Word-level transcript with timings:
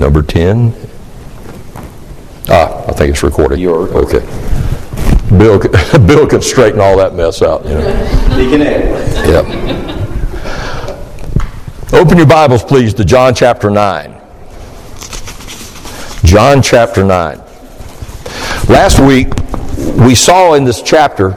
Number 0.00 0.22
10. 0.22 0.72
Ah, 2.48 2.86
I 2.88 2.92
think 2.92 3.10
it's 3.10 3.22
recorded. 3.22 3.58
You're 3.60 3.86
Okay. 3.94 4.20
Bill, 5.36 5.58
Bill 6.06 6.26
can 6.26 6.40
straighten 6.40 6.80
all 6.80 6.96
that 6.96 7.14
mess 7.14 7.42
out. 7.42 7.64
You 7.64 7.74
know. 7.74 8.34
Deacon 8.34 8.62
Ed. 8.62 9.28
Yep. 9.28 9.44
Open 11.92 12.16
your 12.16 12.26
Bibles, 12.26 12.64
please, 12.64 12.94
to 12.94 13.04
John 13.04 13.34
chapter 13.34 13.68
9. 13.68 14.18
John 16.24 16.62
chapter 16.62 17.04
9. 17.04 17.38
Last 18.70 19.00
week, 19.00 19.28
we 19.98 20.14
saw 20.14 20.54
in 20.54 20.64
this 20.64 20.80
chapter 20.80 21.30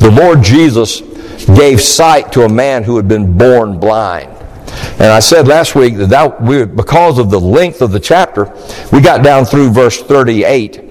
the 0.00 0.10
Lord 0.10 0.42
Jesus 0.42 1.02
gave 1.54 1.82
sight 1.82 2.32
to 2.32 2.44
a 2.44 2.48
man 2.48 2.82
who 2.82 2.96
had 2.96 3.08
been 3.08 3.36
born 3.36 3.78
blind. 3.78 4.35
And 4.98 5.12
I 5.12 5.20
said 5.20 5.46
last 5.46 5.74
week 5.74 5.96
that, 5.96 6.08
that 6.08 6.40
we, 6.40 6.64
because 6.64 7.18
of 7.18 7.30
the 7.30 7.40
length 7.40 7.82
of 7.82 7.92
the 7.92 8.00
chapter, 8.00 8.52
we 8.92 9.00
got 9.00 9.22
down 9.22 9.44
through 9.44 9.70
verse 9.70 10.00
38 10.02 10.82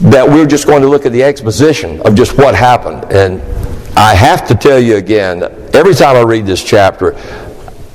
that 0.00 0.28
we're 0.28 0.46
just 0.46 0.66
going 0.66 0.82
to 0.82 0.88
look 0.88 1.06
at 1.06 1.12
the 1.12 1.22
exposition 1.22 2.00
of 2.02 2.14
just 2.14 2.36
what 2.36 2.54
happened. 2.54 3.04
And 3.12 3.40
I 3.96 4.14
have 4.14 4.46
to 4.48 4.54
tell 4.54 4.78
you 4.78 4.96
again, 4.96 5.42
every 5.72 5.94
time 5.94 6.16
I 6.16 6.22
read 6.22 6.46
this 6.46 6.62
chapter, 6.62 7.16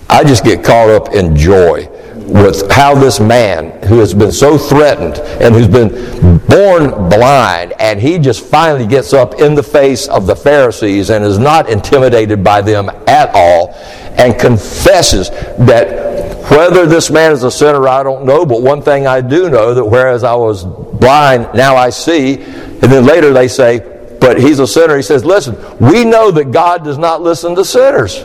I 0.09 0.23
just 0.23 0.44
get 0.44 0.64
caught 0.64 0.89
up 0.89 1.14
in 1.14 1.36
joy 1.36 1.89
with 2.26 2.72
how 2.72 2.95
this 2.95 3.20
man 3.20 3.82
who 3.88 4.00
has 4.00 4.13
been 4.13 4.31
so 4.31 4.58
threatened 4.58 5.18
and 5.41 5.54
who's 5.54 5.68
been 5.68 6.38
born 6.48 7.09
blind 7.09 7.73
and 7.80 8.00
he 8.00 8.18
just 8.18 8.45
finally 8.45 8.88
gets 8.88 9.14
up 9.14 9.40
in 9.40 9.55
the 9.55 9.64
face 9.64 10.08
of 10.08 10.26
the 10.26 10.36
Pharisees 10.36 11.09
and 11.09 11.23
is 11.26 11.38
not 11.38 11.70
intimidated 11.70 12.44
by 12.44 12.62
them 12.62 12.90
at 13.08 13.30
all 13.34 13.73
and 14.17 14.40
confesses 14.40 15.30
that 15.59 16.50
whether 16.50 16.86
this 16.86 17.09
man 17.09 17.31
is 17.31 17.44
a 17.44 17.52
sinner 17.52 17.88
I 17.88 18.04
don't 18.04 18.26
know 18.26 18.45
but 18.45 18.62
one 18.62 18.81
thing 18.81 19.05
I 19.05 19.22
do 19.22 19.50
know 19.50 19.73
that 19.73 19.86
whereas 19.86 20.23
I 20.23 20.36
was 20.36 20.64
blind 20.64 21.50
now 21.53 21.75
I 21.75 21.90
see. 21.90 22.36
And 22.42 22.92
then 22.92 23.06
later 23.06 23.34
they 23.34 23.47
say 23.47 23.90
but 24.19 24.40
he's 24.40 24.59
a 24.59 24.67
sinner. 24.67 24.95
He 24.95 25.03
says 25.03 25.25
listen 25.25 25.56
we 25.80 26.06
know 26.06 26.31
that 26.31 26.52
God 26.52 26.84
does 26.84 26.97
not 26.97 27.22
listen 27.22 27.56
to 27.56 27.66
sinners. 27.66 28.23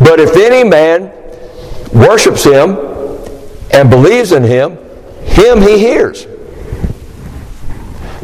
But 0.00 0.20
if 0.20 0.36
any 0.36 0.68
man 0.68 1.12
worships 1.92 2.44
him 2.44 2.87
and 3.78 3.88
believes 3.88 4.32
in 4.32 4.42
him, 4.42 4.76
him 5.22 5.62
he 5.62 5.78
hears. 5.78 6.26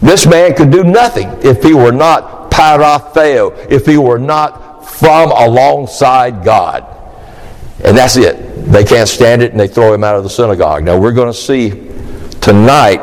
This 0.01 0.27
man 0.27 0.55
could 0.57 0.73
do 0.73 0.83
nothing 0.83 1.29
if 1.43 1.63
he 1.63 1.75
were 1.75 1.93
not 1.93 2.51
paratheo, 2.51 3.57
if 3.71 3.87
he 3.87 3.97
were 3.97 4.19
not 4.19 4.85
from 4.85 5.31
alongside 5.31 6.45
God. 6.45 6.85
And 7.85 7.97
that's 7.97 8.17
it. 8.17 8.67
They 8.67 8.85
can't 8.85 9.09
stand 9.09 9.43
it 9.43 9.53
and 9.53 9.61
they 9.61 9.69
throw 9.69 9.95
him 9.95 10.03
out 10.03 10.17
of 10.17 10.25
the 10.25 10.31
synagogue. 10.31 10.83
Now 10.83 10.99
we're 10.99 11.13
going 11.13 11.33
to 11.33 11.39
see 11.39 11.71
tonight 12.41 12.99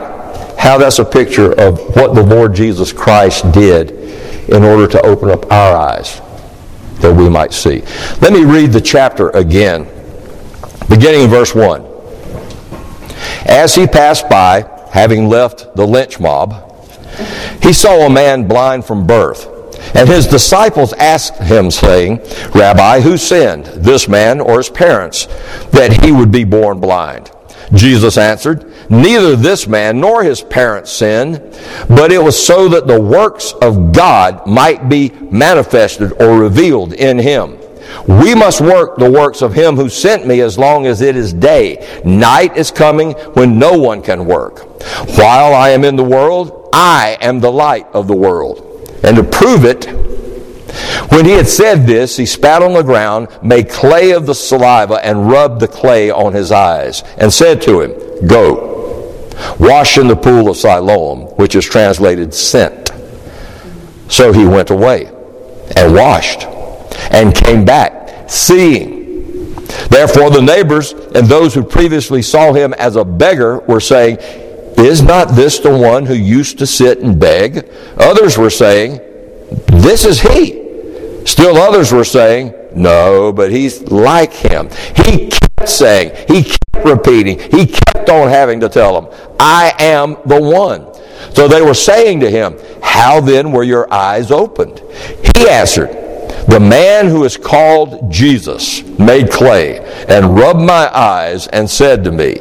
how 0.59 0.77
that's 0.77 0.99
a 0.99 1.05
picture 1.05 1.53
of 1.53 1.79
what 1.95 2.13
the 2.15 2.23
Lord 2.23 2.53
Jesus 2.53 2.91
Christ 2.91 3.49
did 3.53 3.91
in 4.49 4.63
order 4.63 4.87
to 4.87 5.01
open 5.05 5.29
up 5.29 5.49
our 5.49 5.73
eyes 5.73 6.19
that 6.99 7.15
we 7.15 7.29
might 7.29 7.53
see. 7.53 7.81
Let 8.19 8.33
me 8.33 8.43
read 8.43 8.73
the 8.73 8.81
chapter 8.81 9.29
again, 9.29 9.87
beginning 10.89 11.21
in 11.21 11.29
verse 11.29 11.55
1. 11.55 11.90
As 13.45 13.75
he 13.75 13.87
passed 13.87 14.29
by, 14.29 14.69
having 14.91 15.29
left 15.29 15.75
the 15.75 15.85
lynch 15.85 16.19
mob, 16.19 16.71
he 17.61 17.73
saw 17.73 18.05
a 18.05 18.09
man 18.09 18.47
blind 18.47 18.85
from 18.85 19.07
birth. 19.07 19.47
And 19.95 20.07
his 20.07 20.27
disciples 20.27 20.93
asked 20.93 21.37
him, 21.37 21.71
saying, 21.71 22.21
Rabbi, 22.53 23.01
who 23.01 23.17
sinned, 23.17 23.65
this 23.65 24.07
man 24.07 24.39
or 24.39 24.57
his 24.57 24.69
parents, 24.69 25.25
that 25.71 26.03
he 26.03 26.11
would 26.11 26.31
be 26.31 26.43
born 26.43 26.79
blind? 26.79 27.31
Jesus 27.73 28.17
answered, 28.17 28.71
Neither 28.89 29.35
this 29.35 29.67
man 29.67 29.99
nor 29.99 30.23
his 30.23 30.41
parents 30.41 30.91
sinned, 30.91 31.37
but 31.87 32.11
it 32.11 32.21
was 32.21 32.45
so 32.45 32.67
that 32.69 32.87
the 32.87 32.99
works 32.99 33.53
of 33.61 33.93
God 33.93 34.45
might 34.45 34.89
be 34.89 35.09
manifested 35.09 36.11
or 36.21 36.37
revealed 36.37 36.93
in 36.93 37.17
him. 37.17 37.57
We 38.07 38.35
must 38.35 38.61
work 38.61 38.97
the 38.97 39.11
works 39.11 39.41
of 39.41 39.53
him 39.53 39.75
who 39.75 39.89
sent 39.89 40.25
me 40.25 40.41
as 40.41 40.57
long 40.57 40.85
as 40.85 41.01
it 41.01 41.15
is 41.15 41.33
day. 41.33 42.01
Night 42.03 42.57
is 42.57 42.71
coming 42.71 43.11
when 43.33 43.59
no 43.59 43.77
one 43.77 44.01
can 44.01 44.25
work. 44.25 44.59
While 45.17 45.53
I 45.53 45.69
am 45.69 45.83
in 45.83 45.95
the 45.95 46.03
world, 46.03 46.69
I 46.73 47.17
am 47.21 47.39
the 47.39 47.51
light 47.51 47.87
of 47.93 48.07
the 48.07 48.15
world. 48.15 48.67
And 49.03 49.15
to 49.17 49.23
prove 49.23 49.65
it, 49.65 49.85
when 51.11 51.25
he 51.25 51.31
had 51.31 51.47
said 51.47 51.85
this, 51.85 52.15
he 52.15 52.25
spat 52.25 52.63
on 52.63 52.73
the 52.73 52.83
ground, 52.83 53.27
made 53.43 53.69
clay 53.69 54.11
of 54.11 54.25
the 54.25 54.35
saliva, 54.35 55.05
and 55.05 55.29
rubbed 55.29 55.59
the 55.59 55.67
clay 55.67 56.09
on 56.09 56.33
his 56.33 56.51
eyes, 56.51 57.03
and 57.17 57.31
said 57.31 57.61
to 57.63 57.81
him, 57.81 58.27
Go, 58.27 59.25
wash 59.59 59.97
in 59.97 60.07
the 60.07 60.15
pool 60.15 60.49
of 60.49 60.57
Siloam, 60.57 61.23
which 61.37 61.55
is 61.55 61.65
translated 61.65 62.33
sent. 62.33 62.91
So 64.07 64.31
he 64.31 64.45
went 64.45 64.69
away 64.69 65.07
and 65.75 65.93
washed 65.93 66.47
and 67.11 67.35
came 67.35 67.65
back, 67.65 68.29
seeing. 68.29 69.01
Therefore, 69.89 70.29
the 70.29 70.41
neighbors 70.41 70.93
and 70.93 71.27
those 71.27 71.53
who 71.53 71.63
previously 71.63 72.21
saw 72.21 72.53
him 72.53 72.73
as 72.73 72.95
a 72.95 73.05
beggar 73.05 73.59
were 73.59 73.79
saying, 73.79 74.17
Is 74.77 75.01
not 75.01 75.35
this 75.35 75.59
the 75.59 75.75
one 75.75 76.05
who 76.05 76.13
used 76.13 76.59
to 76.59 76.67
sit 76.67 76.99
and 76.99 77.19
beg? 77.19 77.69
Others 77.97 78.37
were 78.37 78.49
saying, 78.49 78.99
This 79.67 80.05
is 80.05 80.21
he. 80.21 81.25
Still 81.25 81.57
others 81.57 81.91
were 81.91 82.03
saying, 82.03 82.53
No, 82.73 83.31
but 83.31 83.51
he's 83.51 83.81
like 83.83 84.33
him. 84.33 84.69
He 84.95 85.27
kept 85.27 85.69
saying, 85.69 86.15
he 86.27 86.43
kept 86.43 86.85
repeating, 86.85 87.39
he 87.39 87.67
kept 87.67 88.09
on 88.09 88.29
having 88.29 88.59
to 88.61 88.69
tell 88.69 88.99
them, 88.99 89.35
I 89.39 89.73
am 89.79 90.17
the 90.25 90.41
one. 90.41 90.93
So 91.33 91.47
they 91.47 91.61
were 91.61 91.73
saying 91.73 92.21
to 92.21 92.29
him, 92.29 92.57
How 92.81 93.21
then 93.21 93.51
were 93.51 93.63
your 93.63 93.91
eyes 93.93 94.31
opened? 94.31 94.81
He 95.35 95.47
answered, 95.47 96.00
the 96.47 96.59
man 96.59 97.07
who 97.07 97.23
is 97.23 97.37
called 97.37 98.11
Jesus 98.11 98.83
made 98.97 99.31
clay 99.31 99.79
and 100.07 100.35
rubbed 100.35 100.61
my 100.61 100.89
eyes 100.95 101.47
and 101.47 101.69
said 101.69 102.03
to 102.03 102.11
me, 102.11 102.35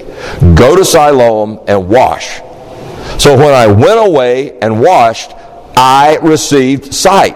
Go 0.55 0.77
to 0.77 0.85
Siloam 0.85 1.61
and 1.69 1.89
wash. 1.89 2.39
So 3.21 3.37
when 3.37 3.53
I 3.53 3.67
went 3.67 4.07
away 4.07 4.59
and 4.61 4.81
washed, 4.81 5.33
I 5.77 6.19
received 6.23 6.95
sight. 6.95 7.35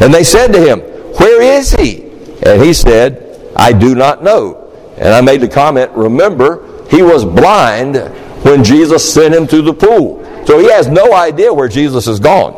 And 0.00 0.12
they 0.12 0.24
said 0.24 0.52
to 0.52 0.60
him, 0.60 0.80
Where 0.80 1.40
is 1.40 1.72
he? 1.72 2.02
And 2.44 2.60
he 2.60 2.72
said, 2.72 3.52
I 3.54 3.72
do 3.72 3.94
not 3.94 4.22
know. 4.22 4.72
And 4.96 5.08
I 5.08 5.20
made 5.20 5.40
the 5.40 5.48
comment, 5.48 5.90
Remember, 5.92 6.86
he 6.88 7.02
was 7.02 7.24
blind 7.24 7.96
when 8.44 8.64
Jesus 8.64 9.12
sent 9.12 9.34
him 9.34 9.46
to 9.46 9.62
the 9.62 9.72
pool. 9.72 10.22
So 10.46 10.58
he 10.58 10.70
has 10.70 10.88
no 10.88 11.14
idea 11.14 11.52
where 11.52 11.68
Jesus 11.68 12.08
is 12.08 12.18
gone. 12.18 12.54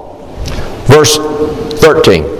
Verse 0.87 1.17
13. 1.81 2.34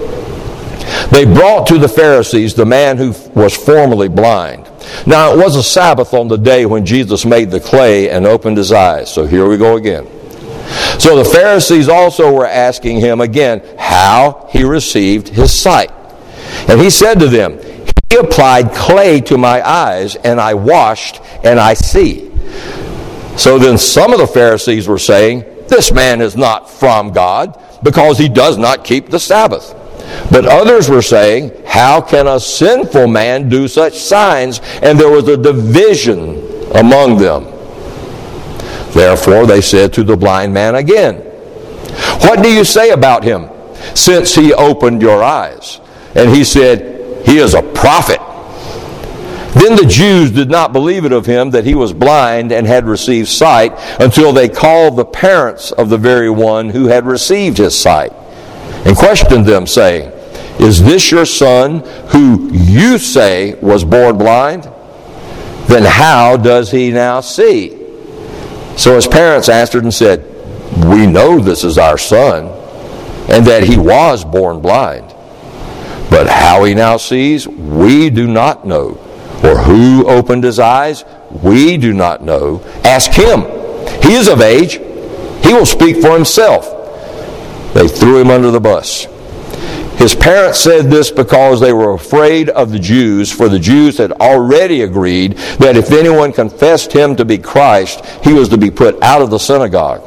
They 1.11 1.25
brought 1.25 1.67
to 1.67 1.77
the 1.77 1.87
Pharisees 1.87 2.53
the 2.53 2.65
man 2.65 2.97
who 2.97 3.13
was 3.33 3.55
formerly 3.55 4.07
blind. 4.07 4.69
Now 5.05 5.33
it 5.33 5.37
was 5.37 5.55
a 5.55 5.63
Sabbath 5.63 6.13
on 6.13 6.27
the 6.27 6.37
day 6.37 6.65
when 6.65 6.85
Jesus 6.85 7.25
made 7.25 7.51
the 7.51 7.59
clay 7.59 8.09
and 8.09 8.25
opened 8.25 8.57
his 8.57 8.71
eyes. 8.71 9.13
So 9.13 9.25
here 9.25 9.47
we 9.47 9.57
go 9.57 9.77
again. 9.77 10.07
So 10.99 11.15
the 11.15 11.29
Pharisees 11.29 11.89
also 11.89 12.33
were 12.33 12.45
asking 12.45 12.99
him 12.99 13.21
again 13.21 13.63
how 13.77 14.47
he 14.51 14.63
received 14.63 15.29
his 15.29 15.53
sight. 15.53 15.91
And 16.67 16.79
he 16.81 16.89
said 16.89 17.19
to 17.19 17.27
them, 17.27 17.59
He 18.09 18.17
applied 18.17 18.73
clay 18.73 19.21
to 19.21 19.37
my 19.37 19.67
eyes, 19.67 20.15
and 20.15 20.39
I 20.39 20.53
washed, 20.55 21.21
and 21.43 21.59
I 21.59 21.75
see. 21.75 22.31
So 23.37 23.59
then 23.59 23.77
some 23.77 24.13
of 24.13 24.19
the 24.19 24.27
Pharisees 24.27 24.87
were 24.87 24.97
saying, 24.97 25.45
This 25.67 25.91
man 25.91 26.21
is 26.21 26.35
not 26.35 26.69
from 26.69 27.11
God, 27.11 27.61
because 27.83 28.17
he 28.17 28.29
does 28.29 28.57
not 28.57 28.83
keep 28.83 29.09
the 29.09 29.19
Sabbath. 29.19 29.75
But 30.31 30.45
others 30.45 30.89
were 30.89 31.01
saying, 31.01 31.51
How 31.65 32.01
can 32.01 32.27
a 32.27 32.39
sinful 32.39 33.07
man 33.07 33.49
do 33.49 33.67
such 33.67 33.97
signs? 33.97 34.59
And 34.81 34.99
there 34.99 35.09
was 35.09 35.27
a 35.27 35.37
division 35.37 36.71
among 36.75 37.17
them. 37.17 37.45
Therefore 38.91 39.45
they 39.45 39.61
said 39.61 39.93
to 39.93 40.03
the 40.03 40.17
blind 40.17 40.53
man 40.53 40.75
again, 40.75 41.17
What 42.21 42.41
do 42.41 42.51
you 42.51 42.63
say 42.63 42.91
about 42.91 43.23
him, 43.23 43.49
since 43.93 44.33
he 44.33 44.53
opened 44.53 45.01
your 45.01 45.23
eyes? 45.23 45.79
And 46.15 46.29
he 46.29 46.43
said, 46.43 47.25
He 47.27 47.37
is 47.37 47.53
a 47.53 47.61
prophet. 47.61 48.19
Then 49.53 49.77
the 49.77 49.85
Jews 49.85 50.31
did 50.31 50.49
not 50.49 50.73
believe 50.73 51.05
it 51.05 51.13
of 51.13 51.25
him 51.25 51.51
that 51.51 51.63
he 51.63 51.75
was 51.75 51.93
blind 51.93 52.51
and 52.51 52.67
had 52.67 52.85
received 52.85 53.29
sight 53.29 53.71
until 54.01 54.33
they 54.33 54.49
called 54.49 54.97
the 54.97 55.05
parents 55.05 55.71
of 55.71 55.89
the 55.89 55.97
very 55.97 56.29
one 56.29 56.69
who 56.69 56.87
had 56.87 57.05
received 57.05 57.57
his 57.57 57.77
sight 57.77 58.11
and 58.85 58.95
questioned 58.97 59.45
them, 59.45 59.65
saying, 59.65 60.11
Is 60.59 60.83
this 60.83 61.11
your 61.11 61.25
son 61.25 61.79
who 62.09 62.51
you 62.53 62.97
say 62.97 63.55
was 63.55 63.83
born 63.83 64.17
blind? 64.17 64.63
Then 65.67 65.83
how 65.83 66.37
does 66.37 66.71
he 66.71 66.91
now 66.91 67.21
see? 67.21 67.69
So 68.77 68.95
his 68.95 69.07
parents 69.07 69.49
answered 69.49 69.83
and 69.83 69.93
said, 69.93 70.23
We 70.87 71.07
know 71.07 71.39
this 71.39 71.63
is 71.63 71.77
our 71.77 71.97
son, 71.97 72.47
and 73.29 73.45
that 73.47 73.63
he 73.63 73.77
was 73.77 74.23
born 74.23 74.61
blind. 74.61 75.13
But 76.09 76.27
how 76.27 76.63
he 76.63 76.73
now 76.73 76.97
sees, 76.97 77.47
we 77.47 78.09
do 78.09 78.27
not 78.27 78.65
know. 78.65 79.01
Or 79.43 79.57
who 79.57 80.07
opened 80.07 80.43
his 80.43 80.59
eyes? 80.59 81.03
We 81.43 81.77
do 81.77 81.93
not 81.93 82.23
know. 82.23 82.61
Ask 82.83 83.11
him. 83.11 83.41
He 84.01 84.13
is 84.13 84.27
of 84.27 84.41
age. 84.41 84.73
He 85.45 85.53
will 85.53 85.65
speak 85.65 85.97
for 85.97 86.13
himself. 86.13 86.71
They 87.73 87.87
threw 87.87 88.19
him 88.19 88.29
under 88.29 88.51
the 88.51 88.59
bus. 88.59 89.07
His 89.97 90.13
parents 90.13 90.59
said 90.59 90.85
this 90.85 91.09
because 91.09 91.59
they 91.59 91.73
were 91.73 91.93
afraid 91.93 92.49
of 92.49 92.71
the 92.71 92.79
Jews, 92.79 93.31
for 93.31 93.47
the 93.47 93.59
Jews 93.59 93.97
had 93.97 94.11
already 94.13 94.81
agreed 94.81 95.33
that 95.59 95.77
if 95.77 95.91
anyone 95.91 96.33
confessed 96.33 96.91
him 96.91 97.15
to 97.15 97.25
be 97.25 97.37
Christ, 97.37 98.05
he 98.23 98.33
was 98.33 98.49
to 98.49 98.57
be 98.57 98.69
put 98.69 99.01
out 99.01 99.21
of 99.21 99.29
the 99.29 99.39
synagogue. 99.39 100.01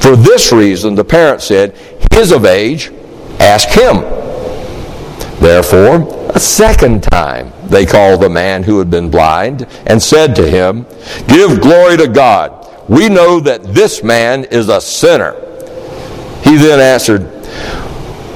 For 0.00 0.16
this 0.16 0.52
reason, 0.52 0.94
the 0.94 1.04
parents 1.04 1.44
said, 1.44 1.76
He 1.76 2.18
is 2.18 2.32
of 2.32 2.44
age, 2.44 2.90
ask 3.38 3.68
him. 3.68 4.02
Therefore, 5.40 6.30
a 6.34 6.40
second 6.40 7.02
time 7.02 7.52
they 7.68 7.86
called 7.86 8.20
the 8.20 8.28
man 8.28 8.62
who 8.62 8.78
had 8.78 8.90
been 8.90 9.10
blind 9.10 9.66
and 9.86 10.02
said 10.02 10.36
to 10.36 10.48
him, 10.48 10.86
Give 11.26 11.60
glory 11.60 11.96
to 11.96 12.08
God. 12.08 12.58
We 12.88 13.08
know 13.08 13.40
that 13.40 13.62
this 13.74 14.02
man 14.02 14.44
is 14.44 14.68
a 14.68 14.80
sinner. 14.80 15.32
He 16.42 16.56
then 16.56 16.80
answered, 16.80 17.41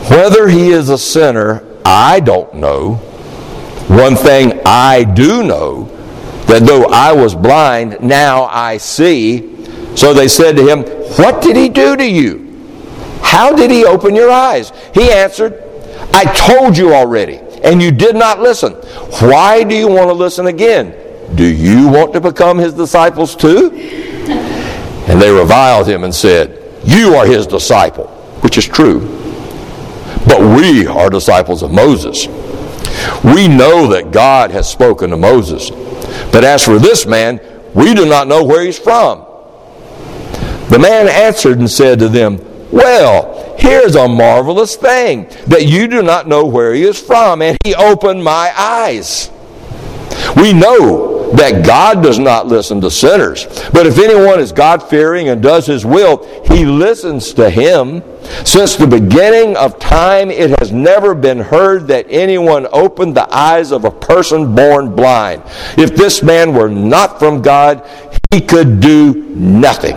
whether 0.09 0.49
he 0.49 0.71
is 0.71 0.89
a 0.89 0.99
sinner, 0.99 1.65
I 1.85 2.21
don't 2.21 2.55
know. 2.55 2.95
One 3.89 4.17
thing 4.17 4.61
I 4.65 5.05
do 5.05 5.43
know, 5.43 5.85
that 6.47 6.65
though 6.65 6.87
I 6.87 7.13
was 7.13 7.35
blind, 7.35 8.01
now 8.01 8.45
I 8.45 8.77
see. 8.77 9.55
So 9.97 10.13
they 10.13 10.29
said 10.29 10.57
to 10.57 10.67
him, 10.67 10.83
What 11.17 11.43
did 11.43 11.57
he 11.57 11.69
do 11.69 11.97
to 11.97 12.05
you? 12.05 12.47
How 13.23 13.55
did 13.55 13.71
he 13.71 13.85
open 13.85 14.15
your 14.15 14.31
eyes? 14.31 14.73
He 14.95 15.11
answered, 15.11 15.63
I 16.13 16.25
told 16.47 16.77
you 16.77 16.95
already, 16.95 17.39
and 17.63 17.83
you 17.83 17.91
did 17.91 18.15
not 18.17 18.41
listen. 18.41 18.73
Why 19.21 19.65
do 19.65 19.75
you 19.75 19.89
want 19.89 20.09
to 20.09 20.15
listen 20.15 20.47
again? 20.47 20.95
Do 21.35 21.45
you 21.45 21.89
want 21.89 22.13
to 22.13 22.21
become 22.21 22.59
his 22.59 22.73
disciples 22.73 23.35
too? 23.35 23.73
And 25.09 25.21
they 25.21 25.31
reviled 25.31 25.89
him 25.89 26.05
and 26.05 26.15
said, 26.15 26.81
You 26.85 27.15
are 27.15 27.27
his 27.27 27.47
disciple, 27.47 28.07
which 28.43 28.59
is 28.59 28.67
true. 28.67 29.26
But 30.27 30.41
we 30.41 30.87
are 30.87 31.09
disciples 31.09 31.63
of 31.63 31.71
Moses. 31.71 32.27
We 33.25 33.49
know 33.49 33.87
that 33.89 34.11
God 34.13 34.51
has 34.51 34.69
spoken 34.69 35.11
to 35.11 35.17
Moses. 35.17 35.71
But 36.33 36.45
as 36.45 36.65
for 36.65 36.79
this 36.79 37.07
man, 37.07 37.41
we 37.75 37.95
do 37.95 38.07
not 38.07 38.27
know 38.29 38.43
where 38.43 38.63
he's 38.63 38.79
from. 38.79 39.25
The 40.71 40.79
man 40.81 41.09
answered 41.09 41.59
and 41.59 41.71
said 41.71 41.99
to 42.01 42.09
them, 42.09 42.41
Well, 42.73 43.55
here's 43.59 43.95
a 43.95 44.09
marvelous 44.09 44.77
thing 44.77 45.29
that 45.47 45.67
you 45.67 45.87
do 45.87 46.03
not 46.03 46.27
know 46.27 46.45
where 46.45 46.75
he 46.75 46.83
is 46.83 47.01
from, 47.01 47.41
and 47.43 47.57
he 47.65 47.75
opened 47.75 48.25
my 48.25 48.53
eyes. 48.57 49.31
We 50.37 50.53
know 50.53 51.16
that 51.33 51.65
God 51.67 52.03
does 52.03 52.19
not 52.19 52.47
listen 52.47 52.81
to 52.81 52.91
sinners. 52.91 53.47
But 53.73 53.87
if 53.87 53.99
anyone 53.99 54.41
is 54.41 54.53
God 54.53 54.83
fearing 54.83 55.29
and 55.29 55.43
does 55.43 55.67
his 55.67 55.85
will, 55.85 56.25
he 56.47 56.65
listens 56.65 57.33
to 57.35 57.51
him. 57.51 58.03
Since 58.45 58.77
the 58.77 58.87
beginning 58.87 59.57
of 59.57 59.79
time, 59.79 60.31
it 60.31 60.59
has 60.61 60.73
never 60.73 61.15
been 61.15 61.41
heard 61.41 61.89
that 61.89 62.07
anyone 62.09 62.67
opened 62.73 63.17
the 63.17 63.33
eyes 63.35 63.73
of 63.73 63.85
a 63.85 63.91
person 63.91 64.55
born 64.55 64.95
blind. 64.95 65.43
If 65.77 65.97
this 65.97 66.23
man 66.23 66.53
were 66.55 66.69
not 66.69 67.19
from 67.19 67.43
God, 67.43 67.89
he 68.31 68.41
could 68.41 68.81
do 68.81 69.15
nothing. 69.35 69.97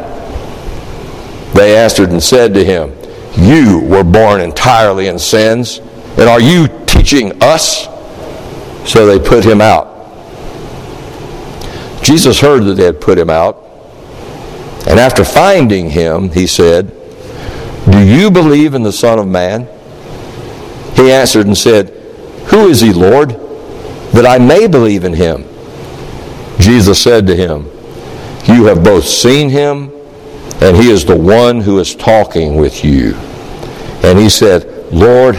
They 1.53 1.77
answered 1.77 2.09
and 2.09 2.21
said 2.21 2.53
to 2.53 2.63
him, 2.63 2.93
You 3.35 3.79
were 3.79 4.03
born 4.03 4.41
entirely 4.41 5.07
in 5.07 5.19
sins, 5.19 5.79
and 6.17 6.29
are 6.29 6.41
you 6.41 6.67
teaching 6.85 7.41
us? 7.41 7.85
So 8.89 9.05
they 9.05 9.19
put 9.19 9.43
him 9.43 9.61
out. 9.61 9.98
Jesus 12.01 12.39
heard 12.39 12.63
that 12.63 12.75
they 12.75 12.85
had 12.85 13.01
put 13.01 13.17
him 13.17 13.29
out. 13.29 13.65
And 14.87 14.99
after 14.99 15.23
finding 15.23 15.89
him, 15.89 16.29
he 16.31 16.47
said, 16.47 16.91
Do 17.89 17.99
you 17.99 18.31
believe 18.31 18.73
in 18.73 18.83
the 18.83 18.91
Son 18.91 19.19
of 19.19 19.27
Man? 19.27 19.67
He 20.95 21.11
answered 21.11 21.45
and 21.45 21.57
said, 21.57 21.89
Who 22.47 22.67
is 22.67 22.81
he, 22.81 22.93
Lord, 22.93 23.29
that 24.11 24.25
I 24.25 24.37
may 24.37 24.67
believe 24.67 25.03
in 25.03 25.13
him? 25.13 25.43
Jesus 26.59 27.01
said 27.01 27.27
to 27.27 27.35
him, 27.35 27.65
You 28.45 28.65
have 28.65 28.83
both 28.83 29.05
seen 29.05 29.49
him, 29.49 29.91
and 30.61 30.75
he 30.75 30.91
is 30.91 31.05
the 31.05 31.17
one 31.17 31.61
who 31.61 31.79
is 31.79 31.95
talking 31.95 32.57
with 32.57 32.83
you. 32.83 33.15
And 34.03 34.17
he 34.17 34.29
said, 34.29 34.65
Lord, 34.93 35.35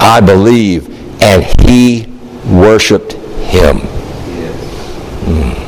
I 0.00 0.20
believe. 0.20 0.88
And 1.22 1.44
he 1.68 2.06
worshiped 2.46 3.12
him. 3.12 3.78
Mm. 5.24 5.61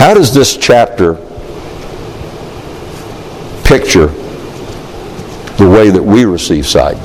How 0.00 0.14
does 0.14 0.32
this 0.32 0.56
chapter 0.56 1.12
picture 3.64 4.06
the 5.58 5.68
way 5.68 5.90
that 5.90 6.02
we 6.02 6.24
receive 6.24 6.66
sight? 6.66 6.96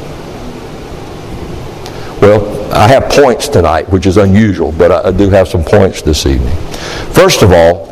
Well, 2.21 2.73
I 2.73 2.87
have 2.87 3.11
points 3.11 3.49
tonight, 3.49 3.89
which 3.89 4.05
is 4.05 4.15
unusual, 4.15 4.71
but 4.71 4.93
I 4.93 5.11
do 5.11 5.29
have 5.29 5.49
some 5.49 5.65
points 5.65 6.03
this 6.03 6.25
evening. 6.25 6.55
First 7.11 7.41
of 7.41 7.51
all, 7.51 7.85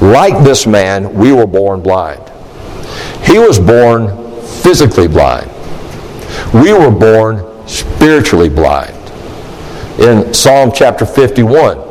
like 0.00 0.42
this 0.42 0.66
man, 0.66 1.12
we 1.12 1.32
were 1.32 1.46
born 1.46 1.82
blind. 1.82 2.26
He 3.22 3.38
was 3.38 3.58
born 3.58 4.08
physically 4.62 5.06
blind. 5.06 5.50
We 6.54 6.72
were 6.72 6.90
born 6.90 7.68
spiritually 7.68 8.48
blind. 8.48 8.96
In 10.00 10.32
Psalm 10.32 10.72
chapter 10.74 11.04
51, 11.04 11.89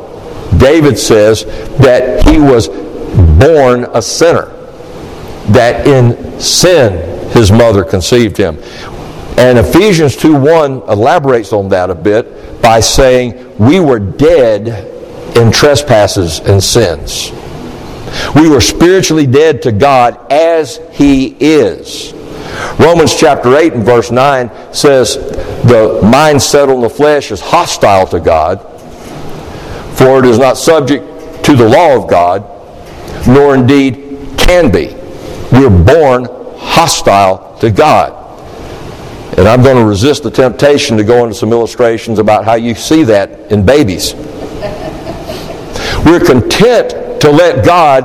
David 0.58 0.98
says 0.98 1.44
that 1.78 2.26
he 2.26 2.38
was 2.38 2.68
born 3.38 3.84
a 3.94 4.02
sinner, 4.02 4.46
that 5.50 5.86
in 5.86 6.40
sin 6.40 7.30
his 7.30 7.52
mother 7.52 7.84
conceived 7.84 8.36
him. 8.36 8.58
And 9.38 9.58
Ephesians 9.58 10.16
2 10.16 10.34
1 10.34 10.82
elaborates 10.88 11.52
on 11.52 11.68
that 11.70 11.90
a 11.90 11.94
bit 11.94 12.60
by 12.60 12.80
saying, 12.80 13.56
We 13.58 13.80
were 13.80 13.98
dead 13.98 14.86
in 15.36 15.50
trespasses 15.50 16.40
and 16.40 16.62
sins. 16.62 17.32
We 18.34 18.48
were 18.48 18.60
spiritually 18.60 19.26
dead 19.26 19.62
to 19.62 19.72
God 19.72 20.30
as 20.30 20.80
He 20.92 21.36
is. 21.40 22.12
Romans 22.78 23.14
chapter 23.14 23.56
8 23.56 23.74
and 23.74 23.84
verse 23.84 24.10
9 24.10 24.50
says, 24.74 25.16
The 25.64 26.00
mind 26.02 26.42
set 26.42 26.68
on 26.68 26.80
the 26.80 26.90
flesh 26.90 27.30
is 27.30 27.40
hostile 27.40 28.06
to 28.08 28.20
God 28.20 28.66
for 30.00 30.18
it 30.18 30.24
is 30.24 30.38
not 30.38 30.56
subject 30.56 31.04
to 31.44 31.54
the 31.54 31.68
law 31.68 31.94
of 31.94 32.08
God, 32.08 32.40
nor 33.28 33.54
indeed 33.54 33.96
can 34.38 34.72
be. 34.72 34.94
We're 35.52 35.68
born 35.68 36.24
hostile 36.56 37.58
to 37.58 37.70
God. 37.70 38.16
And 39.36 39.46
I'm 39.46 39.62
going 39.62 39.76
to 39.76 39.84
resist 39.84 40.22
the 40.22 40.30
temptation 40.30 40.96
to 40.96 41.04
go 41.04 41.24
into 41.24 41.34
some 41.34 41.52
illustrations 41.52 42.18
about 42.18 42.46
how 42.46 42.54
you 42.54 42.74
see 42.74 43.02
that 43.04 43.52
in 43.52 43.66
babies. 43.66 44.14
We're 46.06 46.24
content 46.24 47.20
to 47.20 47.30
let 47.30 47.62
God, 47.62 48.04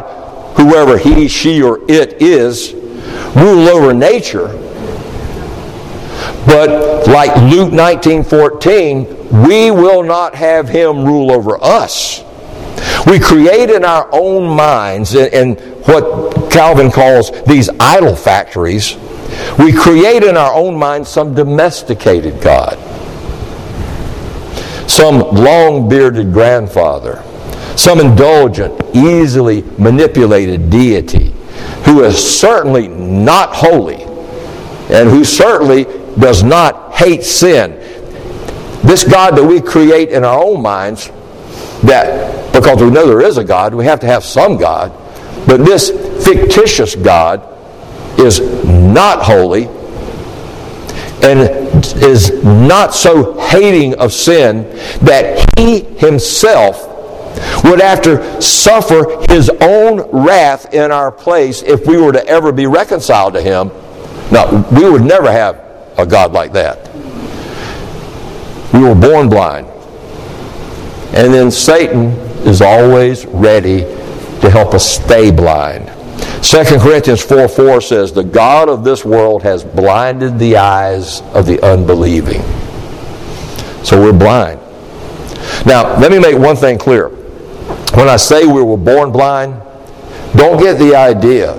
whoever 0.57 0.97
he, 0.97 1.29
she, 1.29 1.63
or 1.63 1.79
it 1.89 2.21
is, 2.21 2.73
rule 2.73 3.69
over 3.69 3.93
nature. 3.93 4.47
But 6.45 7.07
like 7.07 7.33
Luke 7.49 7.71
19:14, 7.71 9.14
we 9.31 9.71
will 9.71 10.03
not 10.03 10.35
have 10.35 10.69
him 10.69 11.05
rule 11.05 11.31
over 11.31 11.57
us. 11.61 12.23
We 13.07 13.19
create 13.19 13.69
in 13.69 13.85
our 13.85 14.09
own 14.11 14.55
minds, 14.55 15.13
in 15.15 15.55
what 15.85 16.51
Calvin 16.51 16.91
calls 16.91 17.31
these 17.43 17.69
idol 17.79 18.15
factories, 18.15 18.97
we 19.59 19.71
create 19.73 20.23
in 20.23 20.37
our 20.37 20.53
own 20.53 20.77
minds 20.77 21.09
some 21.09 21.33
domesticated 21.33 22.41
God, 22.41 22.77
some 24.89 25.19
long 25.19 25.87
bearded 25.89 26.33
grandfather, 26.33 27.23
some 27.75 27.99
indulgent, 27.99 28.81
easily 28.95 29.61
manipulated 29.77 30.69
deity 30.69 31.31
who 31.85 32.03
is 32.03 32.17
certainly 32.17 32.87
not 32.87 33.55
holy 33.55 34.03
and 34.93 35.09
who 35.09 35.23
certainly 35.23 35.83
does 36.19 36.43
not 36.43 36.93
hate 36.93 37.23
sin 37.23 37.73
this 38.85 39.03
God 39.03 39.35
that 39.37 39.43
we 39.43 39.61
create 39.61 40.09
in 40.09 40.23
our 40.23 40.43
own 40.43 40.61
minds, 40.61 41.09
that 41.83 42.53
because 42.53 42.81
we 42.81 42.89
know 42.89 43.07
there 43.07 43.21
is 43.21 43.37
a 43.37 43.43
God, 43.43 43.73
we 43.73 43.85
have 43.85 43.99
to 44.01 44.07
have 44.07 44.23
some 44.23 44.57
God, 44.57 44.91
but 45.47 45.57
this 45.65 45.89
fictitious 46.25 46.95
God 46.95 47.51
is 48.19 48.39
not 48.65 49.23
holy 49.23 49.65
and 51.23 51.39
is 52.03 52.43
not 52.43 52.93
so 52.93 53.39
hating 53.39 53.95
of 53.95 54.13
sin 54.13 54.63
that 55.01 55.45
he 55.57 55.81
himself 55.81 56.91
would 57.63 57.79
to 57.79 58.41
suffer 58.41 59.25
his 59.29 59.49
own 59.61 60.01
wrath 60.11 60.73
in 60.73 60.91
our 60.91 61.11
place 61.11 61.61
if 61.61 61.85
we 61.85 61.97
were 61.97 62.11
to 62.11 62.25
ever 62.27 62.51
be 62.51 62.67
reconciled 62.67 63.33
to 63.33 63.41
him. 63.41 63.69
Now, 64.31 64.67
we 64.71 64.89
would 64.89 65.03
never 65.03 65.31
have 65.31 65.55
a 65.97 66.05
God 66.05 66.31
like 66.31 66.53
that. 66.53 66.94
We 68.75 68.81
were 68.81 68.93
born 68.93 69.29
blind. 69.29 69.67
And 71.15 71.33
then 71.33 71.49
Satan 71.49 72.07
is 72.45 72.61
always 72.61 73.25
ready 73.25 73.79
to 74.41 74.49
help 74.49 74.73
us 74.73 74.85
stay 74.85 75.31
blind. 75.31 75.87
2 76.43 76.79
Corinthians 76.79 77.21
4 77.21 77.47
4 77.47 77.79
says, 77.79 78.11
The 78.11 78.23
God 78.23 78.67
of 78.67 78.83
this 78.83 79.05
world 79.05 79.43
has 79.43 79.63
blinded 79.63 80.37
the 80.37 80.57
eyes 80.57 81.21
of 81.33 81.45
the 81.45 81.59
unbelieving. 81.65 82.41
So 83.85 84.01
we're 84.01 84.11
blind. 84.11 84.59
Now, 85.65 85.97
let 85.97 86.11
me 86.11 86.19
make 86.19 86.37
one 86.37 86.57
thing 86.57 86.77
clear. 86.77 87.07
When 87.95 88.09
I 88.09 88.17
say 88.17 88.45
we 88.45 88.61
were 88.61 88.77
born 88.77 89.11
blind, 89.11 89.53
don't 90.35 90.59
get 90.59 90.77
the 90.77 90.95
idea 90.95 91.53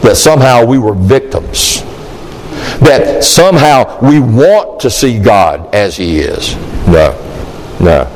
that 0.00 0.16
somehow 0.16 0.64
we 0.64 0.78
were 0.78 0.94
victims. 0.94 1.85
That 2.80 3.24
somehow 3.24 3.98
we 4.00 4.20
want 4.20 4.80
to 4.80 4.90
see 4.90 5.18
God 5.18 5.74
as 5.74 5.96
He 5.96 6.18
is. 6.18 6.54
No. 6.86 7.12
No. 7.80 8.12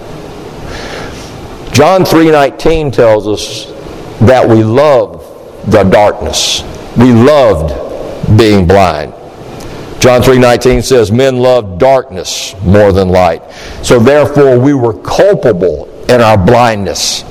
John 1.72 2.04
3:19 2.04 2.92
tells 2.92 3.26
us 3.26 3.66
that 4.20 4.46
we 4.46 4.62
love 4.62 5.24
the 5.70 5.84
darkness. 5.84 6.62
We 6.96 7.12
loved 7.12 8.38
being 8.38 8.66
blind. 8.66 9.14
John 10.00 10.22
3:19 10.22 10.82
says 10.82 11.12
men 11.12 11.38
love 11.38 11.78
darkness 11.78 12.54
more 12.64 12.92
than 12.92 13.10
light. 13.10 13.42
So 13.82 13.98
therefore 13.98 14.58
we 14.58 14.74
were 14.74 14.94
culpable 14.94 15.88
in 16.08 16.20
our 16.20 16.38
blindness. 16.38 17.24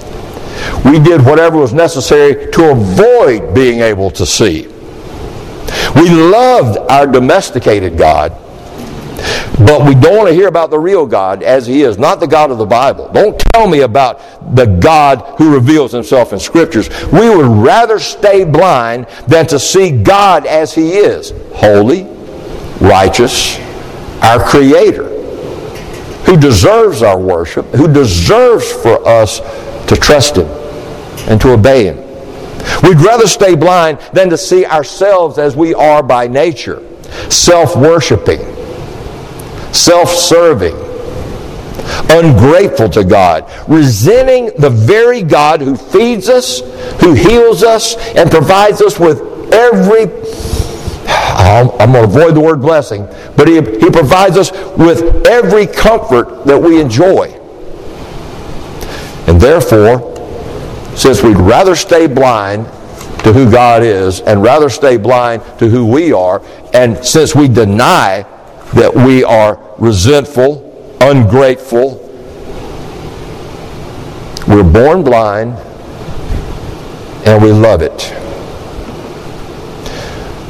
We 0.86 1.00
did 1.00 1.26
whatever 1.26 1.58
was 1.58 1.74
necessary 1.74 2.52
to 2.52 2.72
avoid 2.72 3.54
being 3.54 3.82
able 3.82 4.12
to 4.12 4.26
see. 4.26 4.68
We 5.96 6.10
loved 6.10 6.78
our 6.90 7.08
domesticated 7.08 7.98
God 7.98 8.38
but 9.60 9.86
we 9.86 9.94
don't 9.94 10.16
want 10.16 10.30
to 10.30 10.34
hear 10.34 10.48
about 10.48 10.70
the 10.70 10.80
real 10.80 11.06
God 11.06 11.44
as 11.44 11.68
He 11.68 11.84
is, 11.84 11.98
not 11.98 12.20
the 12.20 12.28
God 12.28 12.52
of 12.52 12.58
the 12.58 12.66
Bible. 12.66 13.10
Don't 13.12 13.38
tell 13.54 13.68
me 13.68 13.82
about 13.82 14.56
the 14.56 14.66
God 14.66 15.22
who 15.38 15.54
reveals 15.54 15.92
Himself 15.92 16.32
in 16.32 16.40
Scriptures. 16.40 16.90
We 17.12 17.30
would 17.30 17.46
rather 17.46 18.00
stay 18.00 18.46
blind 18.46 19.08
than 19.28 19.48
to 19.48 19.60
see 19.60 19.92
God 20.02 20.46
as 20.46 20.74
He 20.74 20.92
is 20.94 21.34
holy, 21.54 22.04
righteous, 22.80 23.60
our 24.22 24.42
Creator, 24.44 25.10
who 26.24 26.38
deserves 26.38 27.02
our 27.02 27.20
worship, 27.20 27.66
who 27.68 27.92
deserves 27.92 28.72
for 28.72 29.06
us 29.06 29.40
to 29.88 29.96
trust 29.96 30.38
Him 30.38 30.48
and 31.30 31.42
to 31.42 31.52
obey 31.52 31.86
Him. 31.86 32.09
We'd 32.84 33.00
rather 33.02 33.28
stay 33.28 33.56
blind 33.56 34.00
than 34.14 34.30
to 34.30 34.38
see 34.38 34.66
ourselves 34.66 35.38
as 35.38 35.56
we 35.56 35.74
are 35.74 36.04
by 36.04 36.28
nature, 36.28 36.84
self 37.30 37.76
worshiping 37.76 38.60
self 39.72 40.10
serving, 40.10 40.76
ungrateful 42.10 42.90
to 42.90 43.04
God, 43.04 43.50
resenting 43.68 44.52
the 44.58 44.70
very 44.70 45.24
God 45.24 45.62
who 45.62 45.76
feeds 45.76 46.30
us, 46.30 46.60
who 47.02 47.14
heals 47.14 47.64
us, 47.64 47.96
and 48.16 48.30
provides 48.30 48.82
us 48.82 49.00
with 49.00 49.22
every. 49.54 50.04
I'm 51.12 51.92
going 51.92 51.94
to 51.94 52.04
avoid 52.04 52.36
the 52.36 52.42
word 52.42 52.62
blessing, 52.62 53.08
but 53.36 53.48
he, 53.48 53.56
he 53.56 53.90
provides 53.90 54.38
us 54.38 54.52
with 54.78 55.26
every 55.26 55.66
comfort 55.66 56.46
that 56.46 56.62
we 56.62 56.80
enjoy. 56.80 57.36
And 59.28 59.40
therefore, 59.40 60.19
since 61.00 61.24
we'd 61.24 61.38
rather 61.38 61.78
stay 61.78 62.08
blind 62.08 62.66
to 63.24 63.32
who 63.32 63.50
God 63.50 63.84
is 63.84 64.20
and 64.20 64.44
rather 64.44 64.70
stay 64.70 64.98
blind 64.98 65.42
to 65.58 65.70
who 65.70 65.86
we 65.86 66.12
are, 66.12 66.42
and 66.74 67.04
since 67.06 67.34
we 67.34 67.48
deny 67.48 68.26
that 68.74 68.94
we 68.94 69.24
are 69.24 69.58
resentful, 69.78 70.98
ungrateful. 71.00 72.06
We're 74.46 74.70
born 74.70 75.04
blind 75.04 75.54
and 77.26 77.42
we 77.42 77.54
love 77.54 77.82
it. 77.82 78.12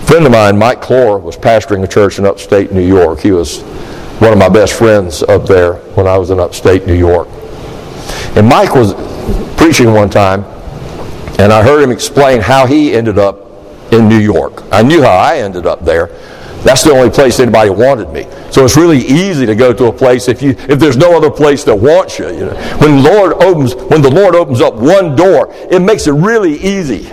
A 0.02 0.08
friend 0.08 0.26
of 0.26 0.32
mine, 0.32 0.58
Mike 0.58 0.82
Clore, 0.82 1.22
was 1.22 1.38
pastoring 1.38 1.84
a 1.84 1.88
church 1.88 2.18
in 2.18 2.26
upstate 2.26 2.72
New 2.72 2.86
York. 2.86 3.20
He 3.20 3.32
was 3.32 3.62
one 4.18 4.34
of 4.34 4.40
my 4.40 4.50
best 4.50 4.74
friends 4.74 5.22
up 5.22 5.46
there 5.46 5.76
when 5.94 6.08
I 6.08 6.18
was 6.18 6.32
in 6.32 6.40
upstate 6.40 6.88
New 6.88 6.96
York. 6.96 7.28
And 8.36 8.48
Mike 8.48 8.74
was 8.74 8.96
preaching 9.58 9.92
one 9.94 10.10
time, 10.10 10.44
and 11.40 11.52
I 11.54 11.64
heard 11.64 11.82
him 11.82 11.92
explain 11.92 12.42
how 12.42 12.66
he 12.66 12.94
ended 12.94 13.18
up 13.18 13.48
in 13.92 14.08
New 14.08 14.20
York. 14.20 14.64
I 14.72 14.84
knew 14.84 15.02
how 15.02 15.16
I 15.16 15.38
ended 15.38 15.66
up 15.66 15.84
there, 15.84 16.08
that's 16.64 16.84
the 16.84 16.92
only 16.92 17.10
place 17.10 17.40
anybody 17.40 17.70
wanted 17.70 18.12
me. 18.12 18.28
So 18.52 18.66
it's 18.66 18.76
really 18.76 19.00
easy 19.00 19.46
to 19.46 19.56
go 19.56 19.72
to 19.72 19.86
a 19.86 19.94
place 19.94 20.28
if 20.28 20.42
you 20.42 20.50
if 20.68 20.78
there's 20.78 20.98
no 20.98 21.16
other 21.16 21.32
place 21.32 21.64
that 21.64 21.76
wants 21.76 22.20
you. 22.20 22.28
you 22.28 22.46
know. 22.46 22.78
When 22.80 23.02
Lord 23.02 23.34
opens 23.34 23.76
when 23.76 24.02
the 24.02 24.12
Lord 24.12 24.36
opens 24.36 24.60
up 24.60 24.76
one 24.76 25.16
door, 25.16 25.54
it 25.72 25.82
makes 25.82 26.08
it 26.08 26.12
really 26.12 26.58
easy. 26.58 27.10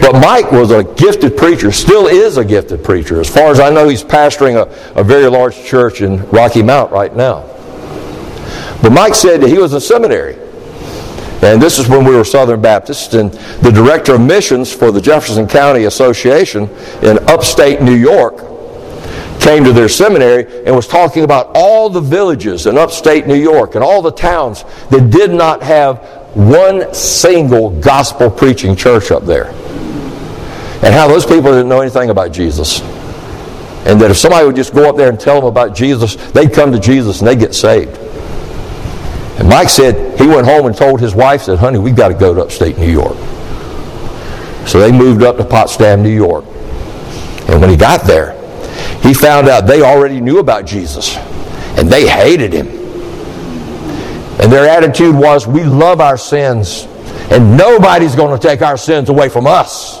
But 0.00 0.20
Mike 0.20 0.52
was 0.52 0.70
a 0.70 0.84
gifted 0.84 1.36
preacher, 1.36 1.72
still 1.72 2.06
is 2.06 2.36
a 2.36 2.44
gifted 2.44 2.84
preacher. 2.84 3.20
As 3.20 3.28
far 3.28 3.50
as 3.50 3.58
I 3.58 3.70
know, 3.70 3.88
he's 3.88 4.04
pastoring 4.04 4.54
a, 4.54 5.00
a 5.00 5.02
very 5.02 5.26
large 5.26 5.64
church 5.64 6.00
in 6.00 6.24
Rocky 6.30 6.62
Mount 6.62 6.92
right 6.92 7.14
now. 7.14 7.42
But 8.80 8.92
Mike 8.92 9.16
said 9.16 9.40
that 9.40 9.48
he 9.48 9.58
was 9.58 9.74
in 9.74 9.80
seminary. 9.80 10.36
And 11.42 11.62
this 11.62 11.78
is 11.78 11.88
when 11.88 12.04
we 12.04 12.16
were 12.16 12.24
Southern 12.24 12.60
Baptists, 12.60 13.14
and 13.14 13.32
the 13.62 13.70
director 13.70 14.14
of 14.14 14.20
missions 14.20 14.72
for 14.72 14.90
the 14.90 15.00
Jefferson 15.00 15.46
County 15.46 15.84
Association 15.84 16.68
in 17.02 17.18
upstate 17.28 17.80
New 17.80 17.94
York 17.94 18.38
came 19.40 19.62
to 19.62 19.72
their 19.72 19.88
seminary 19.88 20.64
and 20.66 20.74
was 20.74 20.88
talking 20.88 21.22
about 21.22 21.52
all 21.54 21.88
the 21.88 22.00
villages 22.00 22.66
in 22.66 22.76
upstate 22.76 23.26
New 23.26 23.36
York 23.36 23.76
and 23.76 23.84
all 23.84 24.02
the 24.02 24.10
towns 24.10 24.64
that 24.90 25.10
did 25.10 25.30
not 25.30 25.62
have 25.62 25.98
one 26.34 26.92
single 26.92 27.70
gospel 27.80 28.30
preaching 28.30 28.74
church 28.74 29.10
up 29.10 29.24
there. 29.24 29.46
And 30.82 30.94
how 30.94 31.08
those 31.08 31.24
people 31.24 31.50
didn't 31.50 31.68
know 31.68 31.80
anything 31.80 32.10
about 32.10 32.32
Jesus. 32.32 32.80
And 33.86 34.00
that 34.00 34.10
if 34.10 34.16
somebody 34.16 34.44
would 34.46 34.56
just 34.56 34.74
go 34.74 34.88
up 34.88 34.96
there 34.96 35.08
and 35.08 35.18
tell 35.18 35.36
them 35.36 35.46
about 35.46 35.74
Jesus, 35.74 36.16
they'd 36.32 36.52
come 36.52 36.72
to 36.72 36.78
Jesus 36.78 37.20
and 37.20 37.28
they'd 37.28 37.38
get 37.38 37.54
saved. 37.54 37.96
And 39.38 39.48
Mike 39.48 39.68
said 39.68 40.20
he 40.20 40.26
went 40.26 40.46
home 40.46 40.66
and 40.66 40.76
told 40.76 41.00
his 41.00 41.14
wife, 41.14 41.42
said, 41.42 41.58
honey, 41.58 41.78
we've 41.78 41.96
got 41.96 42.08
to 42.08 42.14
go 42.14 42.34
to 42.34 42.42
upstate 42.42 42.76
New 42.76 42.90
York. 42.90 43.16
So 44.66 44.80
they 44.80 44.92
moved 44.92 45.22
up 45.22 45.36
to 45.36 45.44
Potsdam, 45.44 46.02
New 46.02 46.14
York. 46.14 46.44
And 47.48 47.60
when 47.60 47.70
he 47.70 47.76
got 47.76 48.04
there, 48.06 48.32
he 49.02 49.14
found 49.14 49.48
out 49.48 49.66
they 49.66 49.80
already 49.80 50.20
knew 50.20 50.38
about 50.38 50.66
Jesus. 50.66 51.16
And 51.78 51.88
they 51.88 52.06
hated 52.06 52.52
him. 52.52 52.66
And 54.40 54.52
their 54.52 54.68
attitude 54.68 55.14
was, 55.14 55.46
we 55.46 55.64
love 55.64 56.00
our 56.00 56.16
sins, 56.16 56.86
and 57.30 57.56
nobody's 57.56 58.14
going 58.14 58.38
to 58.38 58.46
take 58.46 58.60
our 58.60 58.76
sins 58.76 59.08
away 59.08 59.28
from 59.28 59.46
us. 59.46 60.00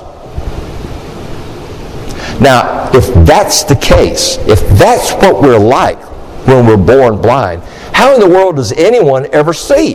Now, 2.40 2.90
if 2.92 3.12
that's 3.26 3.64
the 3.64 3.74
case, 3.76 4.36
if 4.42 4.60
that's 4.78 5.12
what 5.14 5.42
we're 5.42 5.58
like 5.58 5.98
when 6.46 6.66
we're 6.66 6.76
born 6.76 7.20
blind, 7.20 7.62
how 7.98 8.14
in 8.14 8.20
the 8.20 8.28
world 8.28 8.54
does 8.54 8.70
anyone 8.70 9.26
ever 9.32 9.52
see? 9.52 9.94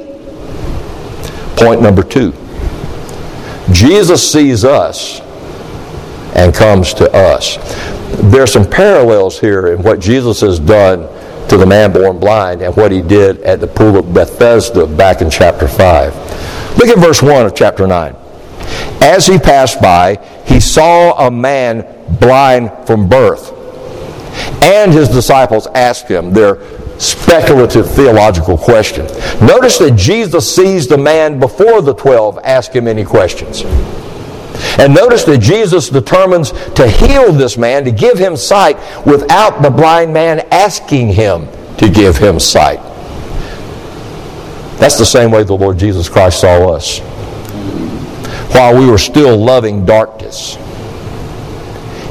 Point 1.55 1.81
number 1.81 2.03
two 2.03 2.33
Jesus 3.71 4.29
sees 4.29 4.65
us 4.65 5.21
and 6.35 6.53
comes 6.53 6.93
to 6.95 7.09
us. 7.13 7.55
There 8.29 8.43
are 8.43 8.47
some 8.47 8.69
parallels 8.69 9.39
here 9.39 9.67
in 9.67 9.81
what 9.81 10.01
Jesus 10.01 10.41
has 10.41 10.59
done 10.59 11.07
to 11.47 11.55
the 11.55 11.65
man 11.65 11.93
born 11.93 12.19
blind 12.19 12.61
and 12.61 12.75
what 12.75 12.91
he 12.91 13.01
did 13.01 13.39
at 13.43 13.61
the 13.61 13.67
pool 13.67 13.95
of 13.95 14.13
Bethesda 14.13 14.85
back 14.85 15.21
in 15.21 15.29
chapter 15.29 15.65
5. 15.65 16.77
Look 16.77 16.89
at 16.89 16.97
verse 16.97 17.21
1 17.21 17.45
of 17.45 17.55
chapter 17.55 17.87
9. 17.87 18.17
As 19.01 19.25
he 19.25 19.39
passed 19.39 19.81
by, 19.81 20.17
he 20.45 20.59
saw 20.59 21.25
a 21.25 21.31
man 21.31 21.87
blind 22.19 22.69
from 22.85 23.07
birth. 23.07 23.53
And 24.61 24.91
his 24.91 25.07
disciples 25.07 25.67
asked 25.67 26.09
him 26.09 26.33
their 26.33 26.55
speculative 27.03 27.89
theological 27.91 28.57
question. 28.57 29.05
Notice 29.45 29.77
that 29.79 29.95
Jesus 29.95 30.55
sees 30.55 30.87
the 30.87 30.97
man 30.97 31.39
before 31.39 31.81
the 31.81 31.93
12 31.93 32.39
ask 32.43 32.71
him 32.71 32.87
any 32.87 33.03
questions. 33.03 33.63
And 34.79 34.93
notice 34.93 35.23
that 35.25 35.39
Jesus 35.39 35.89
determines 35.89 36.51
to 36.51 36.87
heal 36.87 37.31
this 37.31 37.57
man, 37.57 37.83
to 37.85 37.91
give 37.91 38.17
him 38.17 38.35
sight, 38.35 38.77
without 39.05 39.61
the 39.61 39.69
blind 39.69 40.13
man 40.13 40.39
asking 40.51 41.09
him 41.09 41.47
to 41.77 41.89
give 41.89 42.17
him 42.17 42.39
sight. 42.39 42.79
That's 44.79 44.97
the 44.97 45.05
same 45.05 45.31
way 45.31 45.43
the 45.43 45.53
Lord 45.53 45.77
Jesus 45.77 46.09
Christ 46.09 46.41
saw 46.41 46.71
us. 46.73 46.99
While 48.53 48.77
we 48.79 48.89
were 48.89 48.97
still 48.97 49.37
loving 49.37 49.85
darkness. 49.85 50.57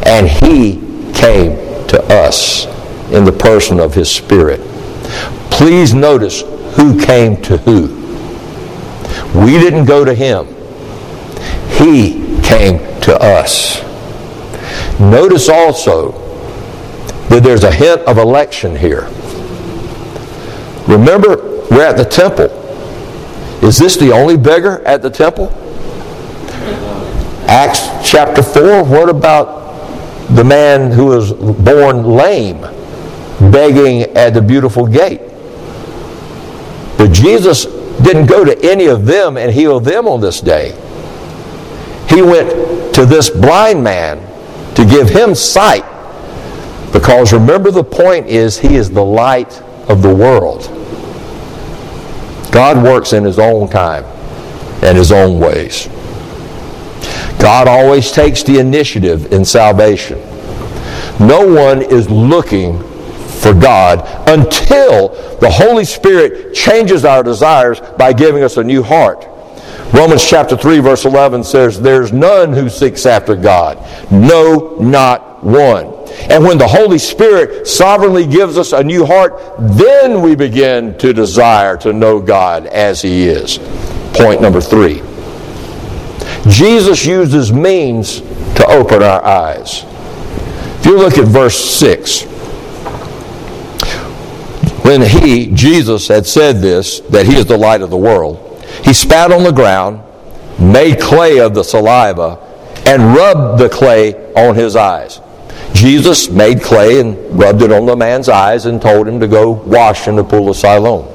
And 0.04 0.28
he 0.28 0.74
came 1.14 1.56
to 1.88 2.02
us 2.08 2.66
in 3.12 3.24
the 3.24 3.32
person 3.32 3.78
of 3.78 3.94
his 3.94 4.10
Spirit. 4.10 4.60
Please 5.50 5.94
notice 5.94 6.42
who 6.76 6.98
came 7.00 7.40
to 7.42 7.56
who. 7.58 8.02
We 9.38 9.58
didn't 9.58 9.84
go 9.84 10.04
to 10.04 10.14
him. 10.14 10.46
He 11.70 12.40
came 12.42 12.78
to 13.02 13.16
us. 13.20 13.82
Notice 15.00 15.48
also 15.48 16.12
that 17.28 17.42
there's 17.42 17.64
a 17.64 17.72
hint 17.72 18.02
of 18.02 18.18
election 18.18 18.76
here. 18.76 19.08
Remember, 20.86 21.36
we're 21.70 21.86
at 21.86 21.96
the 21.96 22.04
temple. 22.04 22.46
Is 23.66 23.78
this 23.78 23.96
the 23.96 24.12
only 24.12 24.36
beggar 24.36 24.80
at 24.84 25.02
the 25.02 25.10
temple? 25.10 25.50
Acts 27.48 27.88
chapter 28.08 28.42
4, 28.42 28.84
what 28.84 29.08
about 29.08 29.62
the 30.34 30.44
man 30.44 30.90
who 30.90 31.06
was 31.06 31.32
born 31.32 32.04
lame 32.04 32.64
begging 33.50 34.02
at 34.16 34.34
the 34.34 34.42
beautiful 34.42 34.86
gate? 34.86 35.20
But 36.98 37.12
Jesus 37.12 37.64
didn't 38.02 38.26
go 38.26 38.44
to 38.44 38.58
any 38.64 38.86
of 38.86 39.06
them 39.06 39.36
and 39.36 39.52
heal 39.52 39.80
them 39.80 40.06
on 40.06 40.20
this 40.20 40.40
day. 40.40 40.70
He 42.08 42.22
went 42.22 42.94
to 42.94 43.06
this 43.06 43.30
blind 43.30 43.82
man 43.82 44.18
to 44.74 44.84
give 44.84 45.08
him 45.08 45.34
sight 45.34 45.84
because 46.92 47.32
remember 47.32 47.70
the 47.70 47.84
point 47.84 48.26
is 48.26 48.58
he 48.58 48.76
is 48.76 48.90
the 48.90 49.04
light 49.04 49.60
of 49.88 50.02
the 50.02 50.14
world. 50.14 50.62
God 52.52 52.82
works 52.84 53.14
in 53.14 53.24
his 53.24 53.38
own 53.38 53.68
time 53.68 54.04
and 54.84 54.98
his 54.98 55.10
own 55.10 55.40
ways. 55.40 55.88
God 57.38 57.66
always 57.66 58.12
takes 58.12 58.42
the 58.42 58.58
initiative 58.58 59.32
in 59.32 59.44
salvation. 59.44 60.18
No 61.18 61.46
one 61.46 61.82
is 61.82 62.10
looking 62.10 62.78
for 63.42 63.52
God 63.52 64.00
until 64.28 65.08
the 65.38 65.50
Holy 65.50 65.84
Spirit 65.84 66.54
changes 66.54 67.04
our 67.04 67.22
desires 67.22 67.80
by 67.98 68.12
giving 68.12 68.42
us 68.42 68.56
a 68.56 68.64
new 68.64 68.82
heart. 68.82 69.26
Romans 69.92 70.26
chapter 70.26 70.56
3 70.56 70.78
verse 70.78 71.04
11 71.04 71.44
says, 71.44 71.80
There's 71.80 72.12
none 72.12 72.52
who 72.52 72.70
seeks 72.70 73.04
after 73.04 73.36
God. 73.36 73.78
No, 74.10 74.76
not 74.80 75.44
one. 75.44 75.86
And 76.30 76.44
when 76.44 76.56
the 76.56 76.68
Holy 76.68 76.98
Spirit 76.98 77.66
sovereignly 77.66 78.26
gives 78.26 78.56
us 78.56 78.72
a 78.72 78.82
new 78.82 79.04
heart, 79.04 79.34
then 79.58 80.22
we 80.22 80.34
begin 80.34 80.96
to 80.98 81.12
desire 81.12 81.76
to 81.78 81.92
know 81.92 82.20
God 82.20 82.66
as 82.66 83.02
He 83.02 83.26
is. 83.26 83.58
Point 84.14 84.40
number 84.40 84.60
three. 84.60 85.02
Jesus 86.48 87.04
uses 87.04 87.52
means 87.52 88.20
to 88.20 88.66
open 88.68 89.02
our 89.02 89.24
eyes. 89.24 89.84
If 90.78 90.86
you 90.86 90.98
look 90.98 91.18
at 91.18 91.26
verse 91.26 91.58
6, 91.58 92.24
when 94.82 95.02
he, 95.02 95.46
Jesus, 95.52 96.08
had 96.08 96.26
said 96.26 96.56
this, 96.56 97.00
that 97.00 97.26
he 97.26 97.36
is 97.36 97.46
the 97.46 97.56
light 97.56 97.82
of 97.82 97.90
the 97.90 97.96
world, 97.96 98.64
he 98.84 98.92
spat 98.92 99.32
on 99.32 99.44
the 99.44 99.52
ground, 99.52 100.02
made 100.58 101.00
clay 101.00 101.38
of 101.38 101.54
the 101.54 101.62
saliva, 101.62 102.38
and 102.86 103.14
rubbed 103.14 103.60
the 103.60 103.68
clay 103.68 104.32
on 104.34 104.54
his 104.54 104.76
eyes. 104.76 105.20
Jesus 105.72 106.28
made 106.28 106.62
clay 106.62 107.00
and 107.00 107.16
rubbed 107.38 107.62
it 107.62 107.72
on 107.72 107.86
the 107.86 107.96
man's 107.96 108.28
eyes 108.28 108.66
and 108.66 108.80
told 108.80 109.08
him 109.08 109.20
to 109.20 109.28
go 109.28 109.50
wash 109.50 110.08
in 110.08 110.16
the 110.16 110.24
pool 110.24 110.50
of 110.50 110.56
Siloam. 110.56 111.08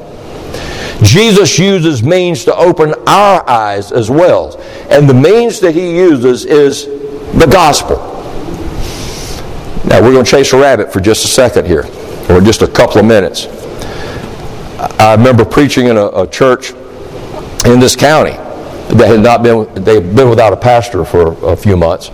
Jesus 1.04 1.60
uses 1.60 2.02
means 2.02 2.44
to 2.46 2.56
open 2.56 2.94
our 3.08 3.48
eyes 3.48 3.92
as 3.92 4.10
well. 4.10 4.60
And 4.90 5.08
the 5.08 5.14
means 5.14 5.60
that 5.60 5.76
he 5.76 5.96
uses 5.96 6.46
is 6.46 6.86
the 7.38 7.48
gospel. 7.52 7.98
Now, 9.86 10.02
we're 10.02 10.12
going 10.12 10.26
to 10.26 10.32
chase 10.32 10.52
a 10.54 10.60
rabbit 10.60 10.92
for 10.92 11.00
just 11.00 11.24
a 11.24 11.28
second 11.28 11.66
here, 11.66 11.84
or 12.30 12.42
just 12.42 12.62
a 12.62 12.68
couple 12.68 13.00
of 13.00 13.06
minutes. 13.06 13.48
I 15.00 15.16
remember 15.16 15.46
preaching 15.46 15.88
in 15.88 15.98
a, 15.98 16.08
a 16.08 16.28
church 16.28 16.72
in 17.66 17.80
this 17.80 17.96
county 17.96 18.38
that 18.96 19.08
had 19.08 19.22
not 19.22 19.44
been, 19.44 19.84
they'd 19.84 20.16
been 20.16 20.30
without 20.30 20.54
a 20.54 20.58
pastor 20.58 21.04
for 21.04 21.34
a 21.46 21.56
few 21.56 21.76
months. 21.76 22.10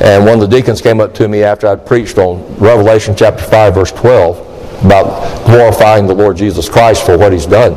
And 0.00 0.24
one 0.24 0.34
of 0.34 0.40
the 0.40 0.56
deacons 0.56 0.80
came 0.80 1.00
up 1.00 1.12
to 1.14 1.28
me 1.28 1.42
after 1.42 1.66
I'd 1.66 1.84
preached 1.84 2.18
on 2.18 2.56
Revelation 2.56 3.14
chapter 3.16 3.42
5, 3.42 3.74
verse 3.74 3.92
12, 3.92 4.84
about 4.84 5.44
glorifying 5.44 6.06
the 6.06 6.14
Lord 6.14 6.36
Jesus 6.36 6.68
Christ 6.68 7.04
for 7.04 7.18
what 7.18 7.32
he's 7.32 7.46
done. 7.46 7.74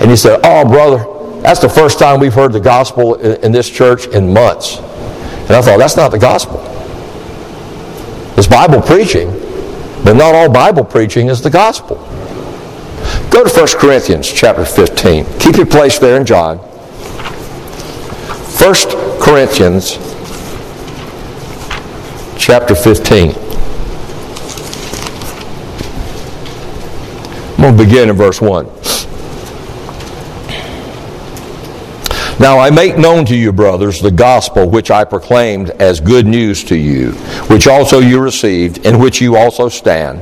And 0.00 0.10
he 0.10 0.16
said, 0.16 0.40
Oh, 0.42 0.64
brother, 0.64 1.40
that's 1.42 1.60
the 1.60 1.68
first 1.68 1.98
time 1.98 2.18
we've 2.18 2.32
heard 2.32 2.52
the 2.52 2.60
gospel 2.60 3.14
in 3.16 3.52
this 3.52 3.68
church 3.68 4.06
in 4.06 4.32
months. 4.32 4.78
And 4.78 5.52
I 5.52 5.60
thought, 5.60 5.78
that's 5.78 5.96
not 5.96 6.10
the 6.10 6.18
gospel. 6.18 6.60
It's 8.38 8.46
Bible 8.46 8.80
preaching, 8.80 9.28
but 10.04 10.14
not 10.14 10.34
all 10.34 10.50
Bible 10.50 10.84
preaching 10.84 11.28
is 11.28 11.40
the 11.40 11.50
gospel. 11.50 11.96
Go 13.30 13.44
to 13.44 13.50
1 13.50 13.66
Corinthians 13.78 14.30
chapter 14.30 14.64
15. 14.64 15.24
Keep 15.38 15.56
your 15.56 15.66
place 15.66 15.98
there 15.98 16.18
in 16.18 16.26
John. 16.26 16.58
1 16.58 18.74
Corinthians 19.20 19.98
chapter 22.38 22.74
15. 22.74 23.34
I'm 27.54 27.60
going 27.62 27.76
to 27.76 27.84
begin 27.84 28.08
in 28.10 28.16
verse 28.16 28.40
1. 28.40 28.66
Now 32.42 32.58
I 32.58 32.70
make 32.70 32.98
known 32.98 33.24
to 33.26 33.36
you, 33.36 33.52
brothers, 33.52 34.00
the 34.00 34.10
gospel 34.10 34.68
which 34.68 34.90
I 34.90 35.04
proclaimed 35.04 35.70
as 35.70 36.00
good 36.00 36.26
news 36.26 36.64
to 36.64 36.76
you, 36.76 37.12
which 37.46 37.68
also 37.68 38.00
you 38.00 38.20
received, 38.20 38.84
in 38.84 38.98
which 38.98 39.20
you 39.20 39.36
also 39.36 39.68
stand, 39.68 40.18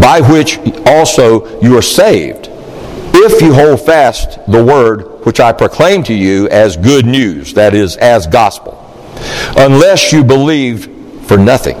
by 0.00 0.22
which 0.22 0.56
also 0.86 1.60
you 1.60 1.76
are 1.76 1.82
saved, 1.82 2.48
if 3.12 3.42
you 3.42 3.52
hold 3.52 3.84
fast 3.84 4.38
the 4.46 4.64
word 4.64 5.26
which 5.26 5.38
I 5.38 5.52
proclaimed 5.52 6.06
to 6.06 6.14
you 6.14 6.48
as 6.48 6.78
good 6.78 7.04
news, 7.04 7.52
that 7.52 7.74
is, 7.74 7.98
as 7.98 8.26
gospel, 8.26 8.82
unless 9.54 10.14
you 10.14 10.24
believed 10.24 11.26
for 11.26 11.36
nothing. 11.36 11.76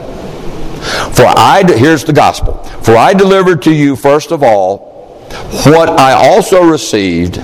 For 1.14 1.24
I, 1.24 1.64
here's 1.66 2.04
the 2.04 2.12
gospel. 2.12 2.62
For 2.82 2.98
I 2.98 3.14
delivered 3.14 3.62
to 3.62 3.72
you 3.72 3.96
first 3.96 4.30
of 4.30 4.42
all 4.42 4.87
what 5.66 5.88
I 5.88 6.12
also 6.12 6.62
received 6.64 7.36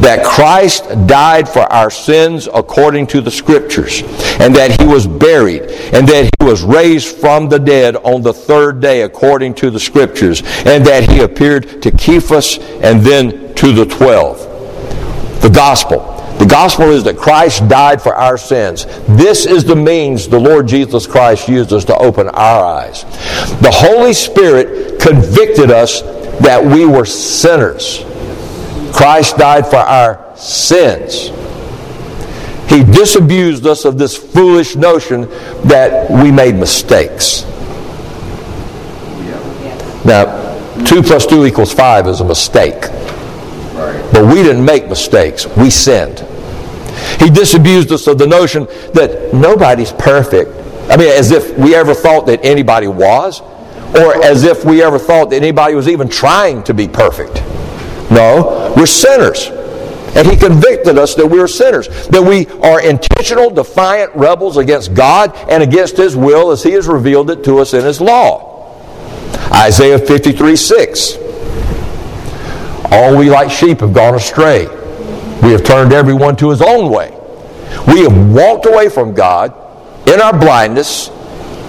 that 0.00 0.24
Christ 0.24 0.88
died 1.06 1.48
for 1.48 1.70
our 1.72 1.90
sins 1.90 2.48
according 2.52 3.06
to 3.08 3.20
the 3.20 3.30
Scriptures, 3.30 4.02
and 4.40 4.54
that 4.54 4.80
he 4.80 4.86
was 4.86 5.06
buried, 5.06 5.62
and 5.62 6.08
that 6.08 6.30
he 6.38 6.44
was 6.44 6.62
raised 6.62 7.16
from 7.16 7.48
the 7.48 7.58
dead 7.58 7.96
on 7.96 8.22
the 8.22 8.32
third 8.32 8.80
day 8.80 9.02
according 9.02 9.54
to 9.54 9.70
the 9.70 9.80
Scriptures, 9.80 10.42
and 10.64 10.84
that 10.86 11.10
he 11.10 11.20
appeared 11.20 11.82
to 11.82 11.96
Cephas 11.98 12.58
and 12.82 13.00
then 13.00 13.54
to 13.54 13.72
the 13.72 13.86
twelve. 13.86 14.38
The 15.42 15.50
gospel. 15.50 16.12
The 16.38 16.46
gospel 16.46 16.90
is 16.90 17.02
that 17.04 17.16
Christ 17.16 17.66
died 17.66 18.02
for 18.02 18.14
our 18.14 18.36
sins. 18.36 18.84
This 19.08 19.46
is 19.46 19.64
the 19.64 19.76
means 19.76 20.28
the 20.28 20.38
Lord 20.38 20.68
Jesus 20.68 21.06
Christ 21.06 21.48
uses 21.48 21.84
to 21.86 21.96
open 21.96 22.28
our 22.28 22.64
eyes. 22.64 23.04
The 23.60 23.70
Holy 23.72 24.12
Spirit 24.12 25.00
convicted 25.00 25.70
us 25.70 26.02
that 26.40 26.64
we 26.64 26.86
were 26.86 27.04
sinners. 27.04 28.04
Christ 28.92 29.36
died 29.36 29.66
for 29.66 29.76
our 29.76 30.36
sins. 30.36 31.30
He 32.68 32.82
disabused 32.82 33.66
us 33.66 33.84
of 33.84 33.98
this 33.98 34.16
foolish 34.16 34.76
notion 34.76 35.22
that 35.64 36.10
we 36.10 36.30
made 36.30 36.56
mistakes. 36.56 37.44
Now, 40.04 40.84
2 40.84 41.02
plus 41.02 41.26
2 41.26 41.46
equals 41.46 41.72
5 41.72 42.06
is 42.08 42.20
a 42.20 42.24
mistake. 42.24 42.80
But 44.12 44.24
we 44.24 44.42
didn't 44.42 44.64
make 44.64 44.88
mistakes, 44.88 45.46
we 45.56 45.70
sinned. 45.70 46.20
He 47.20 47.30
disabused 47.30 47.92
us 47.92 48.06
of 48.06 48.18
the 48.18 48.26
notion 48.26 48.66
that 48.94 49.32
nobody's 49.34 49.92
perfect. 49.92 50.50
I 50.90 50.96
mean, 50.96 51.08
as 51.08 51.30
if 51.30 51.56
we 51.58 51.74
ever 51.74 51.94
thought 51.94 52.26
that 52.26 52.44
anybody 52.44 52.88
was, 52.88 53.42
or 53.96 54.24
as 54.24 54.44
if 54.44 54.64
we 54.64 54.82
ever 54.82 54.98
thought 54.98 55.30
that 55.30 55.36
anybody 55.36 55.74
was 55.74 55.88
even 55.88 56.08
trying 56.08 56.62
to 56.64 56.74
be 56.74 56.86
perfect. 56.88 57.42
No, 58.10 58.72
we're 58.76 58.86
sinners. 58.86 59.48
And 60.16 60.26
he 60.26 60.36
convicted 60.36 60.96
us 60.96 61.14
that 61.16 61.26
we're 61.26 61.48
sinners, 61.48 61.88
that 62.08 62.22
we 62.22 62.46
are 62.62 62.80
intentional, 62.80 63.50
defiant 63.50 64.14
rebels 64.14 64.56
against 64.56 64.94
God 64.94 65.36
and 65.50 65.62
against 65.62 65.96
his 65.96 66.16
will 66.16 66.50
as 66.50 66.62
he 66.62 66.72
has 66.72 66.86
revealed 66.86 67.30
it 67.30 67.44
to 67.44 67.58
us 67.58 67.74
in 67.74 67.84
his 67.84 68.00
law. 68.00 68.54
Isaiah 69.52 69.98
53 69.98 70.56
6. 70.56 71.16
All 72.90 73.16
we 73.16 73.28
like 73.28 73.50
sheep 73.50 73.80
have 73.80 73.92
gone 73.92 74.14
astray. 74.14 74.66
We 75.42 75.52
have 75.52 75.64
turned 75.64 75.92
everyone 75.92 76.36
to 76.36 76.50
his 76.50 76.62
own 76.62 76.90
way. 76.90 77.10
We 77.86 78.02
have 78.02 78.32
walked 78.32 78.66
away 78.66 78.88
from 78.88 79.12
God 79.12 79.52
in 80.08 80.20
our 80.20 80.32
blindness, 80.38 81.08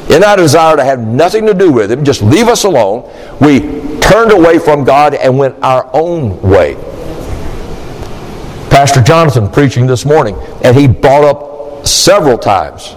in 0.10 0.24
our 0.24 0.38
desire 0.38 0.76
to 0.78 0.84
have 0.84 1.00
nothing 1.00 1.46
to 1.48 1.54
do 1.54 1.72
with 1.72 1.92
him, 1.92 2.06
just 2.06 2.22
leave 2.22 2.48
us 2.48 2.64
alone. 2.64 3.10
We 3.42 3.60
turned 4.00 4.32
away 4.32 4.60
from 4.60 4.84
God 4.84 5.14
and 5.14 5.38
went 5.38 5.56
our 5.62 5.90
own 5.94 6.42
way. 6.42 6.76
Pastor 8.70 9.02
Jonathan 9.02 9.50
preaching 9.50 9.88
this 9.88 10.06
morning, 10.06 10.36
and 10.64 10.76
he 10.76 10.88
brought 10.88 11.24
up 11.24 11.86
several 11.86 12.38
times 12.38 12.96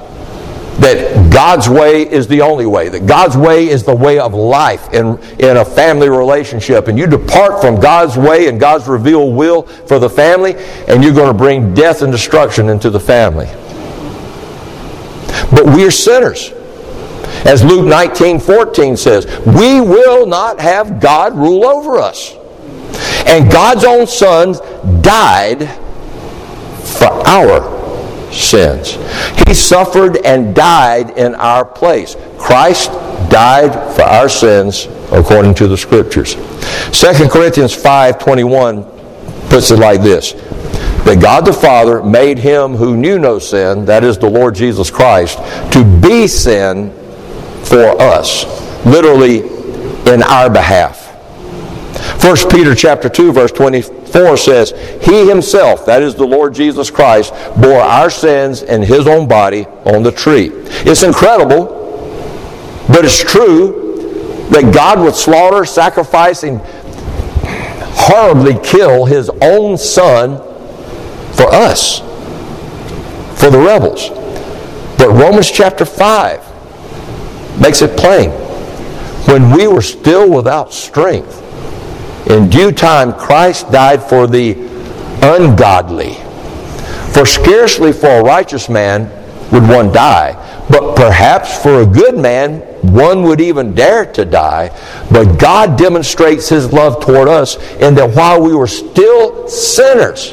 that 0.80 1.32
God's 1.32 1.68
way 1.68 2.10
is 2.10 2.26
the 2.26 2.40
only 2.40 2.66
way, 2.66 2.88
that 2.88 3.06
God's 3.06 3.36
way 3.36 3.68
is 3.68 3.84
the 3.84 3.94
way 3.94 4.18
of 4.18 4.32
life 4.32 4.92
in, 4.94 5.18
in 5.38 5.56
a 5.58 5.64
family 5.64 6.08
relationship. 6.08 6.88
And 6.88 6.98
you 6.98 7.06
depart 7.06 7.60
from 7.60 7.80
God's 7.80 8.16
way 8.16 8.48
and 8.48 8.58
God's 8.58 8.88
revealed 8.88 9.34
will 9.34 9.62
for 9.62 9.98
the 9.98 10.08
family, 10.08 10.54
and 10.88 11.04
you're 11.04 11.14
going 11.14 11.32
to 11.32 11.36
bring 11.36 11.74
death 11.74 12.02
and 12.02 12.10
destruction 12.10 12.68
into 12.68 12.88
the 12.88 13.00
family. 13.00 13.46
But 15.50 15.66
we're 15.66 15.90
sinners. 15.90 16.52
As 17.44 17.64
Luke 17.64 17.86
19 17.86 18.40
14 18.40 18.96
says, 18.96 19.26
we 19.46 19.80
will 19.80 20.26
not 20.26 20.60
have 20.60 21.00
God 21.00 21.36
rule 21.36 21.64
over 21.64 21.98
us. 21.98 22.34
And 23.26 23.50
God's 23.50 23.84
own 23.84 24.06
Son 24.06 24.54
died 25.02 25.68
for 26.98 27.06
our 27.26 27.80
sins. 28.32 28.98
He 29.46 29.54
suffered 29.54 30.18
and 30.24 30.54
died 30.54 31.10
in 31.18 31.34
our 31.36 31.64
place. 31.64 32.16
Christ 32.38 32.90
died 33.30 33.72
for 33.94 34.02
our 34.02 34.28
sins 34.28 34.88
according 35.12 35.54
to 35.54 35.68
the 35.68 35.76
scriptures. 35.76 36.34
2 36.92 37.28
Corinthians 37.28 37.74
5:21 37.74 38.84
puts 39.48 39.70
it 39.70 39.78
like 39.78 40.02
this: 40.02 40.32
that 41.04 41.20
God 41.20 41.44
the 41.44 41.52
Father 41.52 42.02
made 42.02 42.38
him 42.38 42.74
who 42.76 42.96
knew 42.96 43.18
no 43.18 43.38
sin, 43.38 43.84
that 43.86 44.04
is 44.04 44.18
the 44.18 44.28
Lord 44.28 44.54
Jesus 44.54 44.90
Christ, 44.90 45.38
to 45.72 45.84
be 45.84 46.26
sin 46.26 46.92
for 47.70 48.02
us, 48.02 48.44
literally 48.85 49.38
in 50.12 50.24
our 50.24 50.50
behalf. 50.50 51.06
1 52.20 52.37
Peter 52.50 52.74
chapter 52.74 53.09
2 53.09 53.33
verse 53.33 53.52
24 53.52 54.37
says, 54.37 54.72
He 55.02 55.28
himself, 55.28 55.87
that 55.87 56.02
is 56.02 56.16
the 56.16 56.26
Lord 56.26 56.52
Jesus 56.52 56.90
Christ, 56.90 57.33
bore 57.61 57.80
our 57.80 58.11
sins 58.11 58.62
in 58.62 58.83
his 58.83 59.06
own 59.06 59.28
body 59.28 59.66
on 59.85 60.02
the 60.02 60.11
tree. 60.11 60.50
It's 60.52 61.04
incredible, 61.04 61.66
but 62.88 63.04
it's 63.04 63.22
true 63.22 64.48
that 64.50 64.74
God 64.74 64.98
would 64.98 65.14
slaughter, 65.14 65.64
sacrifice, 65.64 66.42
and 66.42 66.61
horribly 67.94 68.59
kill 68.64 69.04
his 69.04 69.30
own 69.40 69.78
son 69.78 70.38
for 71.35 71.46
us, 71.54 72.00
for 73.40 73.48
the 73.48 73.59
rebels. 73.59 74.09
But 74.98 75.11
Romans 75.11 75.48
chapter 75.48 75.85
5 75.85 76.49
makes 77.60 77.82
it 77.82 77.96
plain. 77.96 78.30
When 79.26 79.50
we 79.50 79.66
were 79.68 79.82
still 79.82 80.30
without 80.30 80.72
strength, 80.72 81.46
in 82.28 82.48
due 82.48 82.72
time, 82.72 83.12
Christ 83.12 83.70
died 83.72 84.02
for 84.02 84.26
the 84.26 84.52
ungodly. 85.22 86.14
For 87.12 87.26
scarcely 87.26 87.92
for 87.92 88.08
a 88.08 88.22
righteous 88.22 88.68
man 88.68 89.10
would 89.50 89.68
one 89.68 89.92
die, 89.92 90.34
but 90.70 90.94
perhaps 90.94 91.60
for 91.60 91.82
a 91.82 91.86
good 91.86 92.16
man 92.16 92.60
one 92.82 93.24
would 93.24 93.40
even 93.40 93.74
dare 93.74 94.06
to 94.12 94.24
die. 94.24 94.70
But 95.10 95.38
God 95.38 95.76
demonstrates 95.76 96.48
his 96.48 96.72
love 96.72 97.04
toward 97.04 97.28
us 97.28 97.56
in 97.74 97.94
that 97.96 98.14
while 98.14 98.40
we 98.40 98.54
were 98.54 98.68
still 98.68 99.48
sinners, 99.48 100.30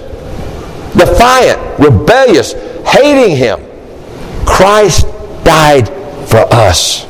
defiant, 0.96 1.80
rebellious, 1.80 2.54
hating 2.86 3.36
him, 3.36 3.60
Christ 4.46 5.08
died 5.44 5.88
for 6.30 6.46
us. 6.54 7.07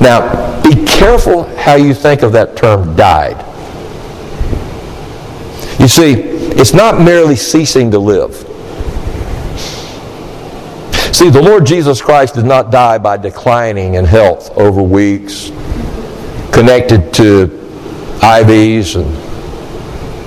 Now, 0.00 0.62
be 0.62 0.84
careful 0.86 1.44
how 1.56 1.74
you 1.74 1.92
think 1.92 2.22
of 2.22 2.32
that 2.32 2.56
term 2.56 2.96
died. 2.96 3.44
You 5.78 5.88
see, 5.88 6.12
it's 6.12 6.72
not 6.72 7.00
merely 7.00 7.36
ceasing 7.36 7.90
to 7.90 7.98
live. 7.98 8.34
See, 11.14 11.28
the 11.28 11.42
Lord 11.42 11.66
Jesus 11.66 12.00
Christ 12.00 12.34
did 12.34 12.46
not 12.46 12.70
die 12.70 12.96
by 12.98 13.18
declining 13.18 13.94
in 13.94 14.06
health 14.06 14.50
over 14.56 14.82
weeks, 14.82 15.50
connected 16.50 17.12
to 17.14 17.48
IVs 18.20 18.96
and 18.96 19.14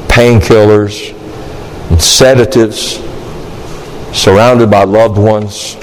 painkillers 0.09 1.13
and 1.89 1.99
sedatives, 1.99 2.97
surrounded 4.15 4.69
by 4.69 4.83
loved 4.83 5.17
ones, 5.17 5.75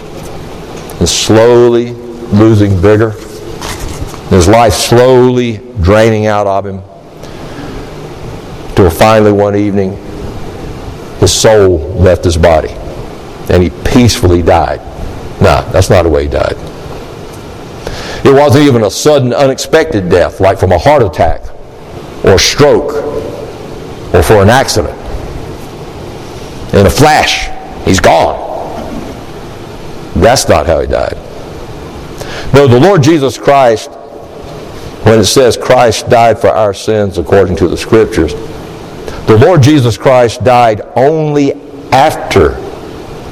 and 1.00 1.09
slowly 1.09 1.90
losing 1.90 2.76
vigor. 2.76 3.14
His 4.31 4.49
life 4.49 4.73
slowly 4.73 5.59
draining 5.83 6.27
out 6.27 6.47
of 6.47 6.64
him 6.64 6.83
till 8.75 8.88
finally 8.88 9.33
one 9.33 9.57
evening 9.57 9.97
his 11.19 11.33
soul 11.33 11.79
left 11.95 12.25
his 12.25 12.37
body 12.38 12.71
and 13.51 13.62
he 13.62 13.71
peacefully 13.85 14.43
died. 14.43 14.81
Nah, 15.43 15.62
that's 15.71 15.90
not 15.90 16.05
the 16.05 16.09
way 16.09 16.25
he 16.25 16.31
died. 16.31 16.57
It 18.25 18.33
wasn't 18.33 18.64
even 18.64 18.85
a 18.85 18.90
sudden, 18.90 19.35
unexpected 19.35 20.09
death, 20.09 20.40
like 20.40 20.59
from 20.59 20.73
a 20.73 20.79
heart 20.79 21.03
attack 21.03 21.43
or 22.25 22.38
stroke 22.38 22.93
or 24.14 24.23
for 24.23 24.43
an 24.43 24.49
accident. 24.49 24.97
In 26.73 26.87
a 26.87 26.90
flash, 26.90 27.49
he's 27.85 27.99
gone. 27.99 28.49
That's 30.14 30.49
not 30.49 30.66
how 30.66 30.81
he 30.81 30.87
died. 30.87 31.16
No, 32.55 32.66
the 32.66 32.79
Lord 32.79 33.03
Jesus 33.03 33.37
Christ, 33.37 33.90
when 35.04 35.18
it 35.18 35.24
says 35.24 35.56
Christ 35.56 36.08
died 36.08 36.38
for 36.38 36.48
our 36.48 36.74
sins 36.74 37.18
according 37.18 37.56
to 37.56 37.68
the 37.68 37.76
Scriptures, 37.76 38.34
the 39.26 39.38
Lord 39.38 39.62
Jesus 39.62 39.96
Christ 39.96 40.44
died 40.44 40.82
only 40.96 41.52
after 41.92 42.54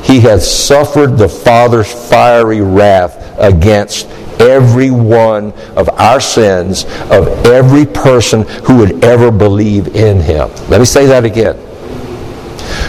he 0.02 0.20
had 0.20 0.40
suffered 0.40 1.18
the 1.18 1.28
Father's 1.28 1.92
fiery 2.08 2.60
wrath 2.60 3.36
against 3.38 4.08
every 4.40 4.90
one 4.90 5.52
of 5.76 5.88
our 5.90 6.20
sins 6.20 6.84
of 7.10 7.26
every 7.46 7.84
person 7.84 8.42
who 8.64 8.78
would 8.78 9.04
ever 9.04 9.30
believe 9.30 9.88
in 9.88 10.20
him. 10.20 10.48
Let 10.68 10.78
me 10.78 10.86
say 10.86 11.06
that 11.06 11.24
again. 11.24 11.56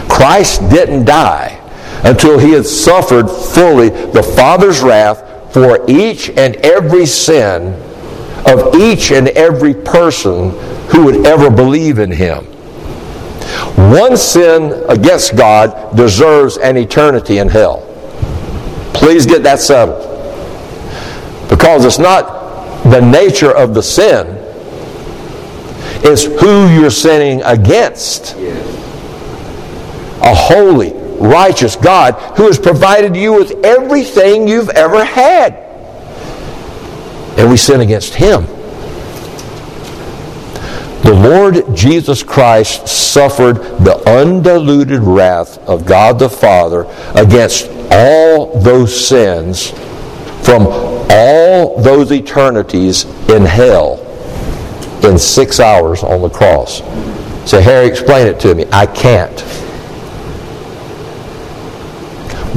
Christ 0.09 0.61
didn't 0.69 1.05
die 1.05 1.55
until 2.03 2.39
he 2.39 2.51
had 2.51 2.65
suffered 2.65 3.27
fully 3.27 3.89
the 3.89 4.23
Father's 4.35 4.81
wrath 4.81 5.53
for 5.53 5.83
each 5.89 6.29
and 6.29 6.55
every 6.57 7.05
sin 7.05 7.73
of 8.45 8.75
each 8.75 9.11
and 9.11 9.27
every 9.29 9.73
person 9.73 10.51
who 10.89 11.05
would 11.05 11.25
ever 11.25 11.49
believe 11.49 11.99
in 11.99 12.11
him. 12.11 12.45
One 13.75 14.17
sin 14.17 14.83
against 14.89 15.35
God 15.35 15.95
deserves 15.95 16.57
an 16.57 16.77
eternity 16.77 17.37
in 17.39 17.49
hell. 17.49 17.85
Please 18.93 19.25
get 19.25 19.43
that 19.43 19.59
settled. 19.59 20.05
Because 21.49 21.85
it's 21.85 21.99
not 21.99 22.83
the 22.83 22.99
nature 22.99 23.51
of 23.51 23.73
the 23.73 23.81
sin, 23.81 24.35
it's 26.01 26.23
who 26.23 26.67
you're 26.69 26.89
sinning 26.89 27.41
against. 27.43 28.35
A 30.21 30.33
holy, 30.35 30.93
righteous 31.19 31.75
God 31.75 32.13
who 32.37 32.47
has 32.47 32.59
provided 32.59 33.15
you 33.15 33.33
with 33.33 33.65
everything 33.65 34.47
you've 34.47 34.69
ever 34.69 35.03
had. 35.03 35.68
And 37.39 37.49
we 37.49 37.57
sin 37.57 37.79
against 37.81 38.13
Him. 38.15 38.45
The 41.03 41.13
Lord 41.13 41.75
Jesus 41.75 42.21
Christ 42.21 42.87
suffered 42.87 43.55
the 43.79 44.03
undiluted 44.05 44.99
wrath 44.99 45.57
of 45.59 45.85
God 45.85 46.19
the 46.19 46.29
Father 46.29 46.85
against 47.15 47.69
all 47.89 48.59
those 48.61 49.07
sins 49.07 49.71
from 50.43 50.67
all 51.09 51.81
those 51.81 52.11
eternities 52.11 53.05
in 53.29 53.45
hell 53.45 54.05
in 55.03 55.17
six 55.17 55.59
hours 55.59 56.03
on 56.03 56.21
the 56.21 56.29
cross. 56.29 56.79
Say, 57.49 57.61
Harry, 57.61 57.87
explain 57.87 58.27
it 58.27 58.39
to 58.41 58.53
me. 58.53 58.65
I 58.71 58.85
can't. 58.85 59.39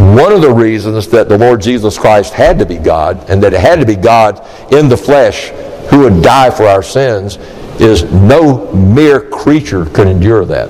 One 0.02 0.32
of 0.32 0.42
the 0.42 0.52
reasons 0.52 1.06
that 1.08 1.28
the 1.28 1.38
Lord 1.38 1.62
Jesus 1.62 1.96
Christ 1.96 2.34
had 2.34 2.58
to 2.58 2.66
be 2.66 2.76
God 2.76 3.30
and 3.30 3.40
that 3.42 3.54
it 3.54 3.60
had 3.60 3.78
to 3.78 3.86
be 3.86 3.94
God 3.94 4.44
in 4.72 4.88
the 4.88 4.96
flesh 4.96 5.50
who 5.90 6.00
would 6.00 6.22
die 6.22 6.50
for 6.50 6.64
our 6.64 6.82
sins 6.82 7.36
is 7.80 8.02
no 8.04 8.72
mere 8.72 9.20
creature 9.20 9.86
could 9.86 10.08
endure 10.08 10.44
that. 10.44 10.68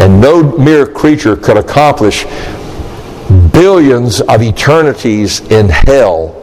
And 0.00 0.20
no 0.20 0.42
mere 0.58 0.86
creature 0.86 1.36
could 1.36 1.56
accomplish 1.56 2.24
billions 3.52 4.20
of 4.20 4.42
eternities 4.42 5.40
in 5.40 5.68
hell 5.68 6.34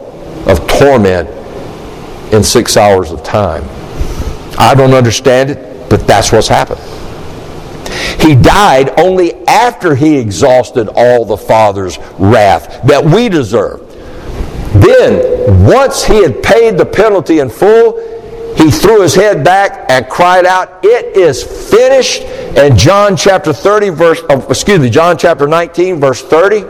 of 0.46 0.66
torment 0.66 1.28
in 2.32 2.42
six 2.42 2.78
hours 2.78 3.12
of 3.12 3.22
time. 3.22 3.62
I 4.58 4.74
don't 4.74 4.94
understand 4.94 5.50
it, 5.50 5.90
but 5.90 6.06
that's 6.06 6.32
what's 6.32 6.48
happened. 6.48 6.80
He 8.18 8.34
died 8.34 8.98
only 8.98 9.34
after 9.46 9.94
he 9.94 10.18
exhausted 10.18 10.88
all 10.94 11.24
the 11.24 11.36
Father's 11.36 11.98
wrath 12.18 12.82
that 12.86 13.04
we 13.04 13.28
deserve. 13.28 13.86
Then, 14.74 15.66
once 15.66 16.04
he 16.04 16.22
had 16.22 16.42
paid 16.42 16.78
the 16.78 16.86
penalty 16.86 17.40
in 17.40 17.50
full, 17.50 17.98
he 18.56 18.70
threw 18.70 19.02
his 19.02 19.14
head 19.14 19.44
back 19.44 19.90
and 19.90 20.08
cried 20.08 20.46
out, 20.46 20.84
It 20.84 21.16
is 21.16 21.42
finished. 21.70 22.22
And 22.22 22.76
John 22.76 23.16
chapter 23.16 23.52
30, 23.52 23.90
verse, 23.90 24.20
oh, 24.28 24.46
excuse 24.48 24.80
me, 24.80 24.90
John 24.90 25.16
chapter 25.16 25.46
19, 25.46 26.00
verse 26.00 26.22
30 26.22 26.62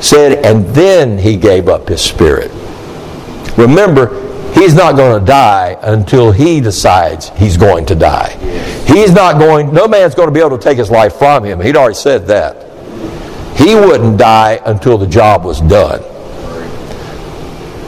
said, 0.00 0.44
And 0.44 0.66
then 0.68 1.18
he 1.18 1.36
gave 1.36 1.68
up 1.68 1.88
his 1.88 2.00
spirit. 2.00 2.50
Remember, 3.56 4.29
he's 4.54 4.74
not 4.74 4.96
going 4.96 5.20
to 5.20 5.26
die 5.26 5.78
until 5.82 6.32
he 6.32 6.60
decides 6.60 7.30
he's 7.30 7.56
going 7.56 7.86
to 7.86 7.94
die. 7.94 8.30
He's 8.86 9.12
not 9.12 9.38
going, 9.38 9.72
no 9.72 9.86
man's 9.86 10.14
going 10.14 10.28
to 10.28 10.34
be 10.34 10.40
able 10.40 10.56
to 10.56 10.62
take 10.62 10.78
his 10.78 10.90
life 10.90 11.14
from 11.16 11.44
him. 11.44 11.60
He'd 11.60 11.76
already 11.76 11.94
said 11.94 12.26
that. 12.26 12.66
He 13.56 13.74
wouldn't 13.74 14.18
die 14.18 14.60
until 14.64 14.96
the 14.98 15.06
job 15.06 15.44
was 15.44 15.60
done. 15.60 16.02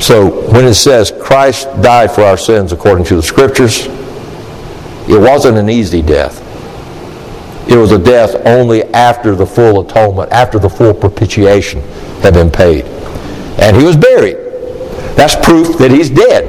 So 0.00 0.50
when 0.52 0.64
it 0.64 0.74
says 0.74 1.12
Christ 1.22 1.66
died 1.80 2.10
for 2.10 2.22
our 2.22 2.36
sins 2.36 2.72
according 2.72 3.04
to 3.06 3.16
the 3.16 3.22
scriptures, 3.22 3.86
It 5.08 5.20
wasn't 5.20 5.58
an 5.58 5.68
easy 5.68 6.00
death. 6.00 6.40
It 7.68 7.76
was 7.76 7.92
a 7.92 7.98
death 7.98 8.34
only 8.46 8.84
after 8.94 9.34
the 9.34 9.46
full 9.46 9.80
atonement, 9.80 10.30
after 10.30 10.58
the 10.58 10.68
full 10.68 10.94
propitiation 10.94 11.80
had 12.20 12.34
been 12.34 12.50
paid. 12.50 12.84
And 13.58 13.76
he 13.76 13.84
was 13.84 13.96
buried. 13.96 14.41
That's 15.16 15.36
proof 15.36 15.78
that 15.78 15.90
he's 15.90 16.10
dead. 16.10 16.44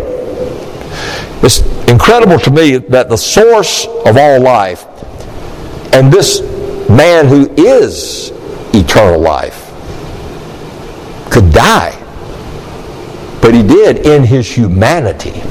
It's 1.43 1.59
incredible 1.89 2.39
to 2.39 2.51
me 2.51 2.77
that 2.77 3.09
the 3.09 3.17
source 3.17 3.85
of 4.05 4.17
all 4.17 4.41
life 4.41 4.85
and 5.93 6.11
this 6.11 6.41
man 6.89 7.27
who 7.27 7.51
is 7.57 8.31
eternal 8.73 9.19
life 9.19 9.69
could 11.31 11.51
die. 11.51 11.99
But 13.41 13.53
he 13.53 13.61
did 13.61 14.05
in 14.05 14.23
his 14.23 14.49
humanity. 14.49 15.41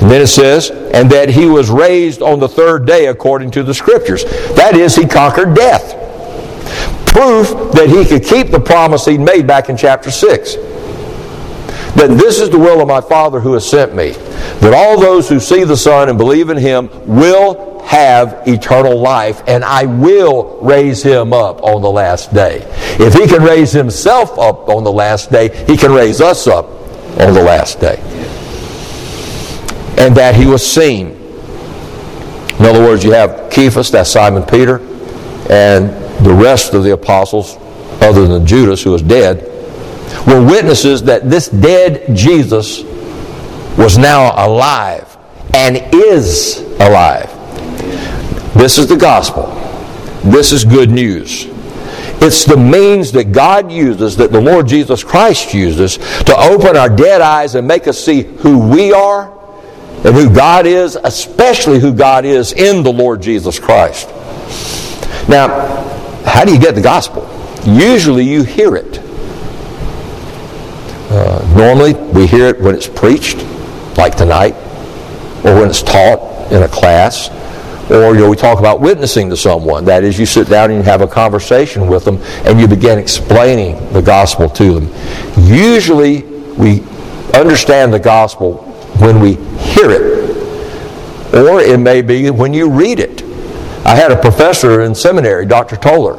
And 0.00 0.10
then 0.10 0.20
it 0.20 0.26
says, 0.26 0.70
and 0.70 1.10
that 1.10 1.30
he 1.30 1.46
was 1.46 1.70
raised 1.70 2.20
on 2.20 2.38
the 2.38 2.48
third 2.48 2.84
day 2.86 3.06
according 3.06 3.52
to 3.52 3.62
the 3.62 3.72
scriptures. 3.72 4.24
That 4.54 4.76
is, 4.76 4.94
he 4.94 5.06
conquered 5.06 5.54
death. 5.54 5.92
Proof 7.06 7.72
that 7.72 7.88
he 7.88 8.04
could 8.04 8.22
keep 8.22 8.50
the 8.50 8.60
promise 8.60 9.06
he'd 9.06 9.20
made 9.20 9.46
back 9.46 9.70
in 9.70 9.76
chapter 9.76 10.10
6. 10.10 10.56
That 11.96 12.18
this 12.18 12.40
is 12.40 12.50
the 12.50 12.58
will 12.58 12.80
of 12.80 12.88
my 12.88 13.00
Father 13.00 13.40
who 13.40 13.54
has 13.54 13.68
sent 13.68 13.94
me, 13.94 14.10
that 14.10 14.74
all 14.74 15.00
those 15.00 15.28
who 15.28 15.38
see 15.38 15.64
the 15.64 15.76
Son 15.76 16.08
and 16.08 16.18
believe 16.18 16.50
in 16.50 16.56
him 16.56 16.90
will 17.06 17.80
have 17.84 18.42
eternal 18.46 18.98
life, 18.98 19.42
and 19.46 19.62
I 19.62 19.84
will 19.84 20.58
raise 20.60 21.02
him 21.02 21.32
up 21.32 21.62
on 21.62 21.82
the 21.82 21.90
last 21.90 22.32
day. 22.34 22.66
If 22.98 23.14
he 23.14 23.26
can 23.26 23.42
raise 23.42 23.72
himself 23.72 24.38
up 24.38 24.68
on 24.68 24.84
the 24.84 24.92
last 24.92 25.30
day, 25.30 25.64
he 25.66 25.76
can 25.76 25.92
raise 25.92 26.20
us 26.20 26.46
up 26.46 26.66
on 27.20 27.34
the 27.34 27.42
last 27.42 27.80
day 27.80 28.00
and 29.96 30.16
that 30.16 30.34
he 30.34 30.46
was 30.46 30.64
seen. 30.66 31.08
In 32.58 32.66
other 32.66 32.80
words, 32.80 33.04
you 33.04 33.12
have 33.12 33.52
Cephas, 33.52 33.90
that's 33.90 34.10
Simon 34.10 34.42
Peter, 34.42 34.78
and 35.50 35.90
the 36.24 36.32
rest 36.32 36.74
of 36.74 36.84
the 36.84 36.92
apostles, 36.92 37.56
other 38.00 38.26
than 38.26 38.46
Judas, 38.46 38.82
who 38.82 38.90
was 38.90 39.02
dead, 39.02 39.50
were 40.26 40.44
witnesses 40.44 41.02
that 41.04 41.28
this 41.28 41.48
dead 41.48 42.14
Jesus 42.16 42.82
was 43.76 43.98
now 43.98 44.32
alive 44.36 45.16
and 45.54 45.76
is 45.94 46.60
alive. 46.80 47.30
This 48.54 48.78
is 48.78 48.88
the 48.88 48.96
gospel. 48.96 49.46
This 50.24 50.52
is 50.52 50.64
good 50.64 50.90
news. 50.90 51.46
It's 52.22 52.44
the 52.44 52.56
means 52.56 53.12
that 53.12 53.32
God 53.32 53.70
uses, 53.70 54.16
that 54.16 54.32
the 54.32 54.40
Lord 54.40 54.66
Jesus 54.66 55.04
Christ 55.04 55.52
uses, 55.52 55.98
to 55.98 56.34
open 56.36 56.76
our 56.76 56.88
dead 56.88 57.20
eyes 57.20 57.54
and 57.54 57.68
make 57.68 57.86
us 57.86 58.02
see 58.02 58.22
who 58.22 58.58
we 58.58 58.92
are 58.92 59.30
and 60.04 60.14
who 60.14 60.32
God 60.32 60.66
is, 60.66 60.96
especially 61.02 61.80
who 61.80 61.92
God 61.92 62.24
is 62.24 62.52
in 62.52 62.82
the 62.82 62.92
Lord 62.92 63.20
Jesus 63.20 63.58
Christ. 63.58 64.08
Now, 65.28 65.48
how 66.24 66.44
do 66.44 66.52
you 66.52 66.60
get 66.60 66.74
the 66.74 66.80
gospel? 66.80 67.28
Usually 67.66 68.24
you 68.24 68.42
hear 68.42 68.76
it. 68.76 69.03
Uh, 71.14 71.54
normally 71.56 71.94
we 72.12 72.26
hear 72.26 72.48
it 72.48 72.60
when 72.60 72.74
it's 72.74 72.88
preached, 72.88 73.36
like 73.96 74.16
tonight, 74.16 74.54
or 75.44 75.54
when 75.54 75.68
it's 75.68 75.80
taught 75.80 76.50
in 76.50 76.64
a 76.64 76.68
class, 76.68 77.30
or 77.88 78.14
you 78.14 78.22
know, 78.22 78.30
we 78.30 78.36
talk 78.36 78.58
about 78.58 78.80
witnessing 78.80 79.30
to 79.30 79.36
someone. 79.36 79.84
That 79.84 80.02
is, 80.02 80.18
you 80.18 80.26
sit 80.26 80.48
down 80.48 80.72
and 80.72 80.80
you 80.80 80.82
have 80.82 81.02
a 81.02 81.06
conversation 81.06 81.86
with 81.86 82.04
them 82.04 82.18
and 82.44 82.60
you 82.60 82.66
begin 82.66 82.98
explaining 82.98 83.76
the 83.92 84.02
gospel 84.02 84.48
to 84.48 84.80
them. 84.80 85.46
Usually 85.46 86.22
we 86.54 86.80
understand 87.32 87.94
the 87.94 88.00
gospel 88.00 88.56
when 88.98 89.20
we 89.20 89.34
hear 89.60 89.92
it, 89.92 91.34
or 91.34 91.60
it 91.60 91.78
may 91.78 92.02
be 92.02 92.28
when 92.30 92.52
you 92.52 92.68
read 92.68 92.98
it. 92.98 93.22
I 93.86 93.94
had 93.94 94.10
a 94.10 94.20
professor 94.20 94.80
in 94.80 94.96
seminary, 94.96 95.46
Dr. 95.46 95.76
Toller. 95.76 96.16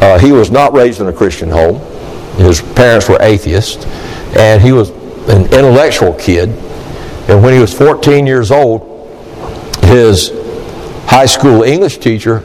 Uh, 0.00 0.16
he 0.20 0.30
was 0.30 0.52
not 0.52 0.74
raised 0.74 1.00
in 1.00 1.08
a 1.08 1.12
Christian 1.12 1.50
home. 1.50 1.80
His 2.36 2.60
parents 2.60 3.08
were 3.08 3.18
atheists, 3.20 3.84
and 4.36 4.60
he 4.60 4.72
was 4.72 4.90
an 5.28 5.44
intellectual 5.52 6.14
kid. 6.14 6.48
And 7.28 7.42
when 7.42 7.52
he 7.52 7.60
was 7.60 7.72
14 7.76 8.26
years 8.26 8.50
old, 8.50 8.82
his 9.84 10.30
high 11.06 11.26
school 11.26 11.62
English 11.62 11.98
teacher 11.98 12.40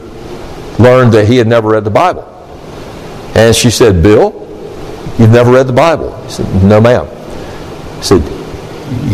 learned 0.78 1.12
that 1.12 1.26
he 1.26 1.36
had 1.36 1.46
never 1.46 1.70
read 1.70 1.84
the 1.84 1.90
Bible. 1.90 2.22
And 3.34 3.54
she 3.54 3.70
said, 3.70 4.02
Bill, 4.02 4.32
you've 5.18 5.30
never 5.30 5.52
read 5.52 5.66
the 5.66 5.72
Bible? 5.72 6.16
He 6.24 6.30
said, 6.30 6.64
No, 6.64 6.80
ma'am. 6.80 7.06
He 7.96 8.02
said, 8.02 8.22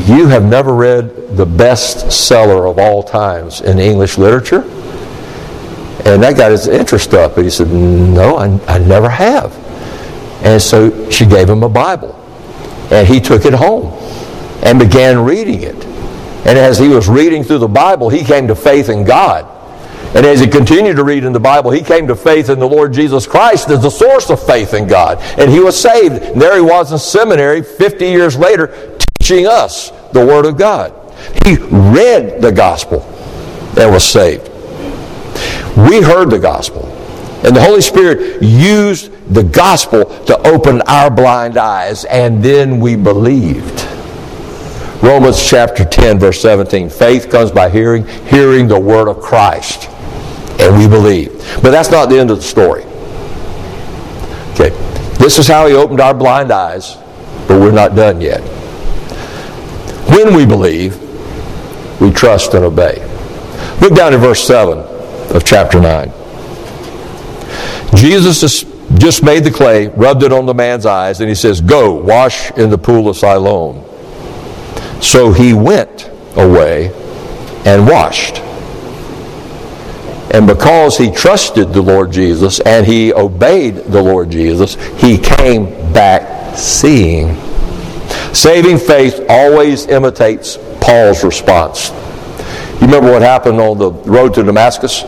You 0.09 0.27
have 0.27 0.45
never 0.45 0.75
read 0.75 1.37
the 1.37 1.47
best 1.47 2.13
seller 2.13 2.67
of 2.67 2.79
all 2.79 3.03
times 3.03 3.61
in 3.61 3.79
English 3.79 4.19
literature? 4.19 4.63
And 6.05 6.23
that 6.23 6.37
got 6.37 6.51
his 6.51 6.67
interest 6.67 7.15
up. 7.15 7.37
He 7.37 7.51
said, 7.51 7.69
No, 7.69 8.37
I, 8.37 8.59
I 8.67 8.79
never 8.79 9.09
have. 9.09 9.55
And 10.43 10.61
so 10.61 11.11
she 11.11 11.27
gave 11.27 11.49
him 11.49 11.63
a 11.63 11.69
Bible. 11.69 12.20
And 12.91 13.07
he 13.07 13.21
took 13.21 13.45
it 13.45 13.55
home 13.55 13.93
and 14.63 14.79
began 14.79 15.25
reading 15.25 15.63
it. 15.63 15.85
And 16.47 16.59
as 16.59 16.79
he 16.79 16.89
was 16.89 17.09
reading 17.09 17.45
through 17.45 17.59
the 17.59 17.69
Bible, 17.69 18.09
he 18.09 18.25
came 18.25 18.49
to 18.49 18.55
faith 18.55 18.89
in 18.89 19.05
God. 19.05 19.47
And 20.15 20.27
as 20.27 20.41
he 20.41 20.49
continued 20.49 20.97
to 20.97 21.05
read 21.05 21.23
in 21.23 21.33
the 21.33 21.41
Bible, 21.41 21.71
he 21.71 21.83
came 21.83 22.09
to 22.09 22.17
faith 22.17 22.51
in 22.51 22.59
the 22.59 22.67
Lord 22.67 22.93
Jesus 22.93 23.27
Christ 23.27 23.69
as 23.71 23.83
the 23.83 23.91
source 23.91 24.29
of 24.29 24.45
faith 24.45 24.75
in 24.75 24.89
God. 24.89 25.19
And 25.39 25.51
he 25.51 25.61
was 25.61 25.81
saved. 25.81 26.17
And 26.17 26.41
there 26.41 26.57
he 26.57 26.63
was 26.63 26.91
in 26.91 26.99
seminary 26.99 27.63
50 27.63 28.07
years 28.07 28.37
later 28.37 28.99
teaching 29.21 29.47
us 29.47 29.91
the 30.13 30.25
Word 30.25 30.47
of 30.47 30.59
God. 30.59 30.93
He 31.45 31.57
read 31.57 32.41
the 32.43 32.51
gospel 32.51 33.03
and 33.79 33.93
was 33.93 34.05
saved. 34.05 34.49
We 35.77 36.03
heard 36.03 36.31
the 36.31 36.41
gospel. 36.41 36.90
And 37.43 37.57
the 37.57 37.63
Holy 37.63 37.81
Spirit 37.81 38.43
used 38.43 39.13
the 39.33 39.43
gospel 39.43 40.05
to 40.27 40.37
open 40.47 40.83
our 40.83 41.11
blind 41.11 41.57
eyes, 41.57 42.05
and 42.05 42.43
then 42.43 42.81
we 42.81 42.97
believed. 42.97 43.87
Romans 45.03 45.43
chapter 45.43 45.83
10, 45.83 46.19
verse 46.19 46.43
17. 46.43 46.91
Faith 46.91 47.31
comes 47.31 47.51
by 47.51 47.71
hearing, 47.71 48.07
hearing 48.27 48.69
the 48.69 48.79
word 48.79 49.09
of 49.09 49.21
Christ. 49.21 49.89
And 50.61 50.77
we 50.79 50.87
believe. 50.87 51.33
But 51.63 51.71
that's 51.71 51.91
not 51.91 52.11
the 52.11 52.19
end 52.19 52.31
of 52.31 52.37
the 52.37 52.43
story. 52.43 52.83
Okay. 54.53 54.71
This 55.17 55.39
is 55.39 55.47
how 55.47 55.67
he 55.67 55.75
opened 55.75 56.01
our 56.01 56.13
blind 56.13 56.53
eyes, 56.53 56.97
but 57.49 57.59
we're 57.59 57.73
not 57.73 57.95
done 57.95 58.21
yet. 58.21 58.41
When 60.11 60.35
we 60.35 60.45
believe, 60.45 60.99
we 62.01 62.11
trust 62.11 62.53
and 62.53 62.65
obey. 62.65 63.07
Look 63.81 63.95
down 63.95 64.13
in 64.13 64.21
verse 64.21 64.47
7 64.47 64.79
of 65.35 65.45
chapter 65.45 65.81
9. 65.81 66.13
Jesus 67.95 68.65
just 68.95 69.23
made 69.23 69.45
the 69.45 69.51
clay, 69.51 69.89
rubbed 69.89 70.23
it 70.23 70.33
on 70.33 70.47
the 70.47 70.55
man's 70.55 70.87
eyes, 70.87 71.21
and 71.21 71.29
he 71.29 71.35
says, 71.35 71.61
Go, 71.61 71.95
wash 71.95 72.51
in 72.53 72.71
the 72.71 72.79
pool 72.79 73.09
of 73.09 73.17
Siloam. 73.17 73.85
So 75.01 75.33
he 75.33 75.53
went 75.53 76.11
away 76.37 76.93
and 77.65 77.87
washed. 77.87 78.39
And 80.33 80.47
because 80.47 80.97
he 80.97 81.11
trusted 81.11 81.73
the 81.73 81.83
Lord 81.83 82.13
Jesus 82.13 82.61
and 82.61 82.87
he 82.87 83.13
obeyed 83.13 83.77
the 83.77 84.01
Lord 84.01 84.31
Jesus, 84.31 84.77
he 85.01 85.19
came 85.19 85.93
back 85.93 86.57
seeing. 86.57 87.35
Saving 88.33 88.79
faith 88.79 89.25
always 89.29 89.87
imitates 89.87 90.57
Paul's 90.81 91.25
response. 91.25 91.91
You 92.81 92.87
remember 92.87 93.11
what 93.11 93.23
happened 93.23 93.61
on 93.61 93.79
the 93.79 93.91
road 93.91 94.35
to 94.35 94.45
Damascus? 94.45 95.03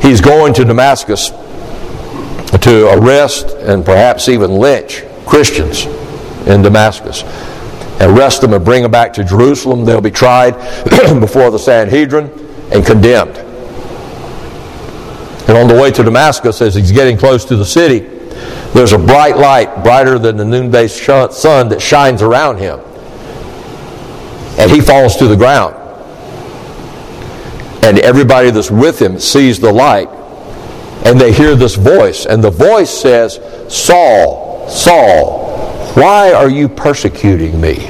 He's 0.00 0.20
going 0.20 0.54
to 0.54 0.64
Damascus 0.64 1.30
to 2.62 2.92
arrest 2.92 3.50
and 3.58 3.84
perhaps 3.84 4.28
even 4.28 4.50
lynch 4.52 5.04
Christians 5.26 5.86
in 6.46 6.62
Damascus. 6.62 7.22
Arrest 8.00 8.40
them 8.40 8.52
and 8.52 8.64
bring 8.64 8.82
them 8.82 8.90
back 8.90 9.12
to 9.14 9.24
Jerusalem. 9.24 9.84
They'll 9.84 10.00
be 10.00 10.10
tried 10.10 10.52
before 11.20 11.50
the 11.50 11.58
Sanhedrin 11.58 12.30
and 12.72 12.84
condemned. 12.86 13.36
And 15.48 15.56
on 15.56 15.66
the 15.66 15.74
way 15.74 15.90
to 15.90 16.02
Damascus, 16.02 16.60
as 16.60 16.74
he's 16.74 16.92
getting 16.92 17.16
close 17.16 17.44
to 17.46 17.56
the 17.56 17.64
city, 17.64 18.00
there's 18.74 18.92
a 18.92 18.98
bright 18.98 19.36
light, 19.36 19.82
brighter 19.82 20.18
than 20.18 20.36
the 20.36 20.44
noonday 20.44 20.88
sun, 20.88 21.68
that 21.70 21.80
shines 21.80 22.22
around 22.22 22.58
him. 22.58 22.80
And 24.58 24.70
he 24.70 24.80
falls 24.80 25.16
to 25.16 25.26
the 25.26 25.36
ground. 25.36 25.74
And 27.84 27.98
everybody 28.00 28.50
that's 28.50 28.70
with 28.70 29.00
him 29.00 29.18
sees 29.18 29.58
the 29.58 29.72
light 29.72 30.08
and 31.08 31.18
they 31.18 31.32
hear 31.32 31.54
this 31.54 31.74
voice, 31.74 32.26
and 32.26 32.44
the 32.44 32.50
voice 32.50 32.90
says, 32.90 33.40
Saul, 33.74 34.68
Saul, 34.68 35.90
why 35.94 36.34
are 36.34 36.50
you 36.50 36.68
persecuting 36.68 37.58
me? 37.58 37.86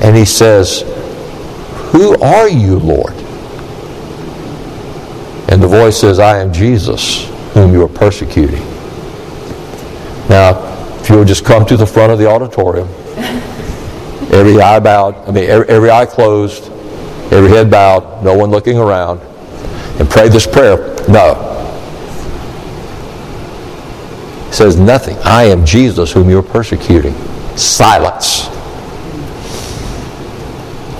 And 0.00 0.16
he 0.16 0.24
says, 0.24 0.80
Who 1.92 2.18
are 2.22 2.48
you, 2.48 2.78
Lord? 2.78 3.12
And 5.50 5.62
the 5.62 5.68
voice 5.68 6.00
says, 6.00 6.18
I 6.18 6.38
am 6.38 6.54
Jesus, 6.54 7.28
whom 7.52 7.74
you 7.74 7.82
are 7.82 7.88
persecuting. 7.88 8.62
Now, 10.30 10.56
if 11.00 11.10
you 11.10 11.18
would 11.18 11.28
just 11.28 11.44
come 11.44 11.66
to 11.66 11.76
the 11.76 11.86
front 11.86 12.12
of 12.12 12.18
the 12.18 12.30
auditorium, 12.30 12.88
every 14.32 14.58
eye 14.58 14.80
bowed, 14.80 15.16
I 15.28 15.32
mean, 15.32 15.50
every, 15.50 15.68
every 15.68 15.90
eye 15.90 16.06
closed, 16.06 16.72
every 17.30 17.50
head 17.50 17.70
bowed, 17.70 18.24
no 18.24 18.34
one 18.34 18.50
looking 18.50 18.78
around, 18.78 19.20
and 19.98 20.08
pray 20.08 20.28
this 20.28 20.46
prayer? 20.46 20.94
No. 21.08 21.44
He 24.46 24.52
says 24.52 24.76
nothing. 24.76 25.16
I 25.24 25.44
am 25.44 25.64
Jesus 25.64 26.12
whom 26.12 26.30
you're 26.30 26.42
persecuting. 26.42 27.14
Silence. 27.56 28.46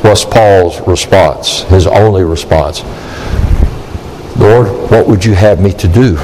What's 0.02 0.24
Paul's 0.24 0.80
response? 0.86 1.62
His 1.64 1.86
only 1.86 2.24
response. 2.24 2.82
Lord, 4.36 4.68
what 4.90 5.06
would 5.08 5.24
you 5.24 5.34
have 5.34 5.60
me 5.60 5.72
to 5.72 5.88
do? 5.88 6.16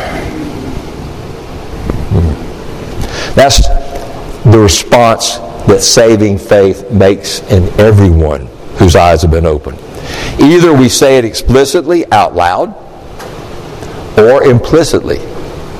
Hmm. 2.13 3.35
That's 3.35 3.67
the 4.45 4.59
response 4.59 5.39
that 5.67 5.81
saving 5.81 6.39
faith 6.39 6.91
makes 6.91 7.41
in 7.51 7.65
everyone 7.81 8.47
whose 8.77 8.95
eyes 8.95 9.23
have 9.23 9.31
been 9.31 9.47
opened. 9.47 9.79
Either 10.41 10.73
we 10.73 10.89
say 10.89 11.19
it 11.19 11.25
explicitly 11.25 12.11
out 12.13 12.35
loud 12.35 12.75
or 14.19 14.45
implicitly 14.45 15.19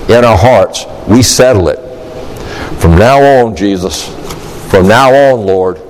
in 0.09 0.25
our 0.25 0.37
hearts, 0.37 0.85
we 1.09 1.23
settle 1.23 1.69
it. 1.69 1.79
From 2.81 2.97
now 2.97 3.21
on, 3.23 3.57
Jesus, 3.57 4.07
from 4.71 4.89
now 4.89 5.13
on, 5.13 5.47
Lord, 5.47 5.81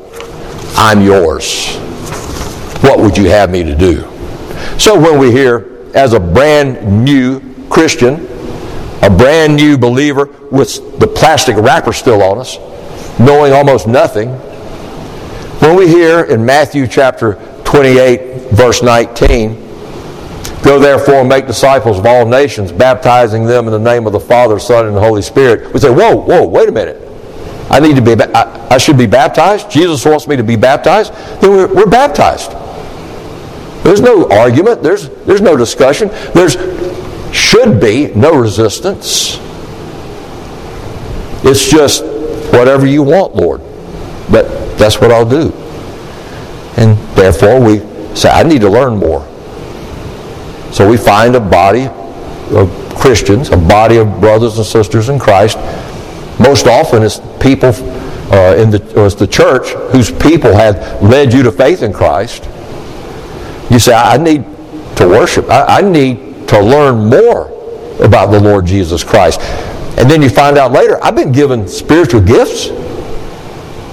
I'm 0.76 1.02
yours. 1.02 1.76
What 2.82 2.98
would 3.00 3.16
you 3.16 3.30
have 3.30 3.50
me 3.50 3.62
to 3.64 3.74
do? 3.74 4.02
So 4.78 4.98
when 4.98 5.18
we 5.18 5.30
hear, 5.30 5.90
as 5.94 6.12
a 6.12 6.20
brand 6.20 7.04
new 7.04 7.40
Christian, 7.68 8.26
a 9.02 9.10
brand 9.10 9.56
new 9.56 9.78
believer 9.78 10.26
with 10.50 10.98
the 10.98 11.06
plastic 11.06 11.56
wrapper 11.56 11.92
still 11.92 12.22
on 12.22 12.38
us, 12.38 12.58
knowing 13.18 13.52
almost 13.52 13.86
nothing. 13.86 14.30
When 15.60 15.76
we 15.76 15.88
hear 15.88 16.24
in 16.24 16.44
Matthew 16.44 16.86
chapter 16.86 17.34
28, 17.74 18.52
verse 18.52 18.84
19, 18.84 19.54
Go 20.62 20.78
therefore 20.78 21.16
and 21.16 21.28
make 21.28 21.48
disciples 21.48 21.98
of 21.98 22.06
all 22.06 22.24
nations, 22.24 22.70
baptizing 22.70 23.44
them 23.44 23.66
in 23.66 23.72
the 23.72 23.78
name 23.80 24.06
of 24.06 24.12
the 24.12 24.20
Father, 24.20 24.60
Son, 24.60 24.86
and 24.86 24.96
the 24.96 25.00
Holy 25.00 25.22
Spirit. 25.22 25.74
We 25.74 25.80
say, 25.80 25.90
Whoa, 25.90 26.14
whoa, 26.14 26.46
wait 26.46 26.68
a 26.68 26.72
minute. 26.72 27.02
I 27.70 27.80
need 27.80 27.96
to 27.96 28.02
be, 28.02 28.12
I, 28.12 28.74
I 28.74 28.78
should 28.78 28.96
be 28.96 29.08
baptized. 29.08 29.72
Jesus 29.72 30.04
wants 30.04 30.28
me 30.28 30.36
to 30.36 30.44
be 30.44 30.54
baptized. 30.54 31.12
Then 31.40 31.50
we're, 31.50 31.74
we're 31.74 31.90
baptized. 31.90 32.52
There's 33.84 34.00
no 34.00 34.30
argument. 34.30 34.80
There's, 34.80 35.08
there's 35.26 35.40
no 35.40 35.56
discussion. 35.56 36.10
There's 36.32 36.56
should 37.34 37.80
be 37.80 38.14
no 38.14 38.36
resistance. 38.38 39.40
It's 41.42 41.68
just 41.68 42.04
whatever 42.52 42.86
you 42.86 43.02
want, 43.02 43.34
Lord. 43.34 43.60
But 44.30 44.78
that's 44.78 45.00
what 45.00 45.10
I'll 45.10 45.28
do. 45.28 45.63
And 46.76 46.96
therefore, 47.16 47.60
we 47.60 47.78
say, 48.16 48.30
I 48.30 48.42
need 48.42 48.60
to 48.62 48.68
learn 48.68 48.96
more. 48.96 49.26
So 50.72 50.88
we 50.88 50.96
find 50.96 51.36
a 51.36 51.40
body 51.40 51.86
of 52.56 52.96
Christians, 52.96 53.50
a 53.50 53.56
body 53.56 53.98
of 53.98 54.20
brothers 54.20 54.56
and 54.56 54.66
sisters 54.66 55.08
in 55.08 55.18
Christ. 55.18 55.56
Most 56.40 56.66
often, 56.66 57.02
it's 57.02 57.20
people 57.40 57.70
uh, 58.32 58.56
in 58.56 58.70
the, 58.70 59.00
or 59.00 59.06
it's 59.06 59.14
the 59.14 59.26
church 59.26 59.68
whose 59.92 60.10
people 60.10 60.52
have 60.52 61.02
led 61.02 61.32
you 61.32 61.42
to 61.42 61.52
faith 61.52 61.82
in 61.82 61.92
Christ. 61.92 62.44
You 63.70 63.78
say, 63.78 63.94
I 63.94 64.16
need 64.16 64.44
to 64.96 65.06
worship. 65.08 65.48
I, 65.48 65.78
I 65.78 65.80
need 65.80 66.48
to 66.48 66.60
learn 66.60 67.08
more 67.08 67.48
about 68.02 68.30
the 68.30 68.40
Lord 68.40 68.66
Jesus 68.66 69.04
Christ. 69.04 69.40
And 69.98 70.10
then 70.10 70.22
you 70.22 70.28
find 70.28 70.58
out 70.58 70.72
later, 70.72 71.02
I've 71.02 71.14
been 71.14 71.32
given 71.32 71.68
spiritual 71.68 72.20
gifts. 72.20 72.68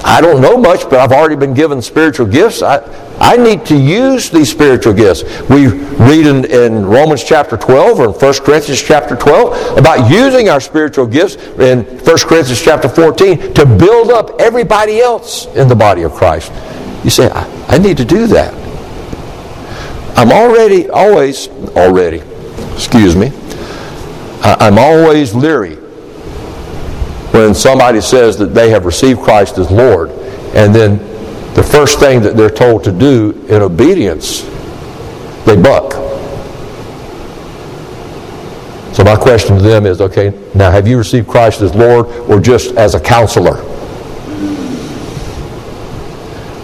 I 0.03 0.19
don't 0.19 0.41
know 0.41 0.57
much, 0.57 0.83
but 0.89 0.99
I've 0.99 1.11
already 1.11 1.35
been 1.35 1.53
given 1.53 1.81
spiritual 1.81 2.25
gifts. 2.25 2.61
I, 2.61 2.79
I 3.19 3.37
need 3.37 3.65
to 3.67 3.77
use 3.77 4.29
these 4.31 4.49
spiritual 4.49 4.93
gifts. 4.93 5.23
We 5.47 5.67
read 5.67 6.25
in, 6.25 6.45
in 6.45 6.85
Romans 6.85 7.23
chapter 7.23 7.55
12 7.55 7.99
or 7.99 8.05
in 8.05 8.11
1 8.11 8.33
Corinthians 8.43 8.81
chapter 8.81 9.15
12 9.15 9.77
about 9.77 10.09
using 10.09 10.49
our 10.49 10.59
spiritual 10.59 11.05
gifts 11.05 11.35
in 11.35 11.83
1 11.83 12.03
Corinthians 12.03 12.61
chapter 12.61 12.89
14 12.89 13.53
to 13.53 13.65
build 13.65 14.09
up 14.09 14.39
everybody 14.39 15.01
else 15.01 15.45
in 15.55 15.67
the 15.67 15.75
body 15.75 16.01
of 16.01 16.13
Christ. 16.13 16.51
You 17.03 17.09
say, 17.09 17.29
I, 17.29 17.45
I 17.67 17.77
need 17.77 17.97
to 17.97 18.05
do 18.05 18.27
that. 18.27 18.53
I'm 20.17 20.31
already, 20.31 20.89
always, 20.89 21.47
already, 21.75 22.21
excuse 22.73 23.15
me, 23.15 23.31
I'm 24.41 24.77
always 24.77 25.33
leery 25.33 25.77
when 27.31 27.55
somebody 27.55 28.01
says 28.01 28.37
that 28.37 28.53
they 28.53 28.69
have 28.69 28.85
received 28.85 29.21
Christ 29.21 29.57
as 29.57 29.71
Lord, 29.71 30.09
and 30.53 30.75
then 30.75 30.97
the 31.53 31.63
first 31.63 31.99
thing 31.99 32.21
that 32.21 32.35
they're 32.35 32.49
told 32.49 32.83
to 32.83 32.91
do 32.91 33.31
in 33.49 33.61
obedience, 33.61 34.41
they 35.45 35.55
buck. 35.61 35.93
So 38.93 39.05
my 39.05 39.15
question 39.15 39.55
to 39.55 39.61
them 39.61 39.85
is, 39.85 40.01
okay, 40.01 40.37
now 40.53 40.69
have 40.69 40.87
you 40.87 40.97
received 40.97 41.27
Christ 41.27 41.61
as 41.61 41.73
Lord 41.73 42.07
or 42.29 42.39
just 42.39 42.75
as 42.75 42.93
a 42.93 42.99
counselor? 42.99 43.55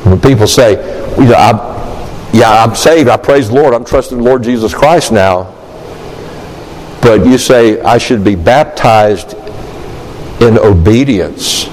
When 0.03 0.19
people 0.19 0.47
say, 0.47 0.75
well, 1.17 1.33
I'm, 1.35 2.35
yeah, 2.37 2.63
I'm 2.63 2.75
saved, 2.75 3.07
I 3.09 3.15
praise 3.17 3.47
the 3.47 3.55
Lord, 3.55 3.73
I'm 3.73 3.85
trusting 3.85 4.17
the 4.17 4.23
Lord 4.23 4.43
Jesus 4.43 4.73
Christ 4.73 5.13
now, 5.13 5.53
but 7.01 7.25
you 7.25 7.37
say 7.37 7.79
I 7.81 7.97
should 7.97 8.23
be 8.23 8.35
baptized 8.35 9.35
in 10.41 10.57
obedience. 10.57 11.67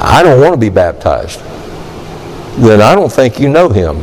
I 0.00 0.22
don't 0.22 0.40
want 0.40 0.52
to 0.52 0.60
be 0.60 0.68
baptized. 0.68 1.40
Then 2.58 2.80
I 2.80 2.94
don't 2.94 3.12
think 3.12 3.38
you 3.38 3.48
know 3.48 3.68
him. 3.68 3.96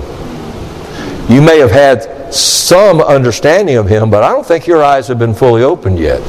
You 1.31 1.41
may 1.41 1.59
have 1.59 1.71
had 1.71 2.33
some 2.33 3.01
understanding 3.01 3.77
of 3.77 3.87
him, 3.87 4.09
but 4.09 4.23
I 4.23 4.29
don't 4.29 4.45
think 4.45 4.67
your 4.67 4.83
eyes 4.83 5.07
have 5.07 5.19
been 5.19 5.33
fully 5.33 5.63
opened 5.63 5.99
yet. 5.99 6.21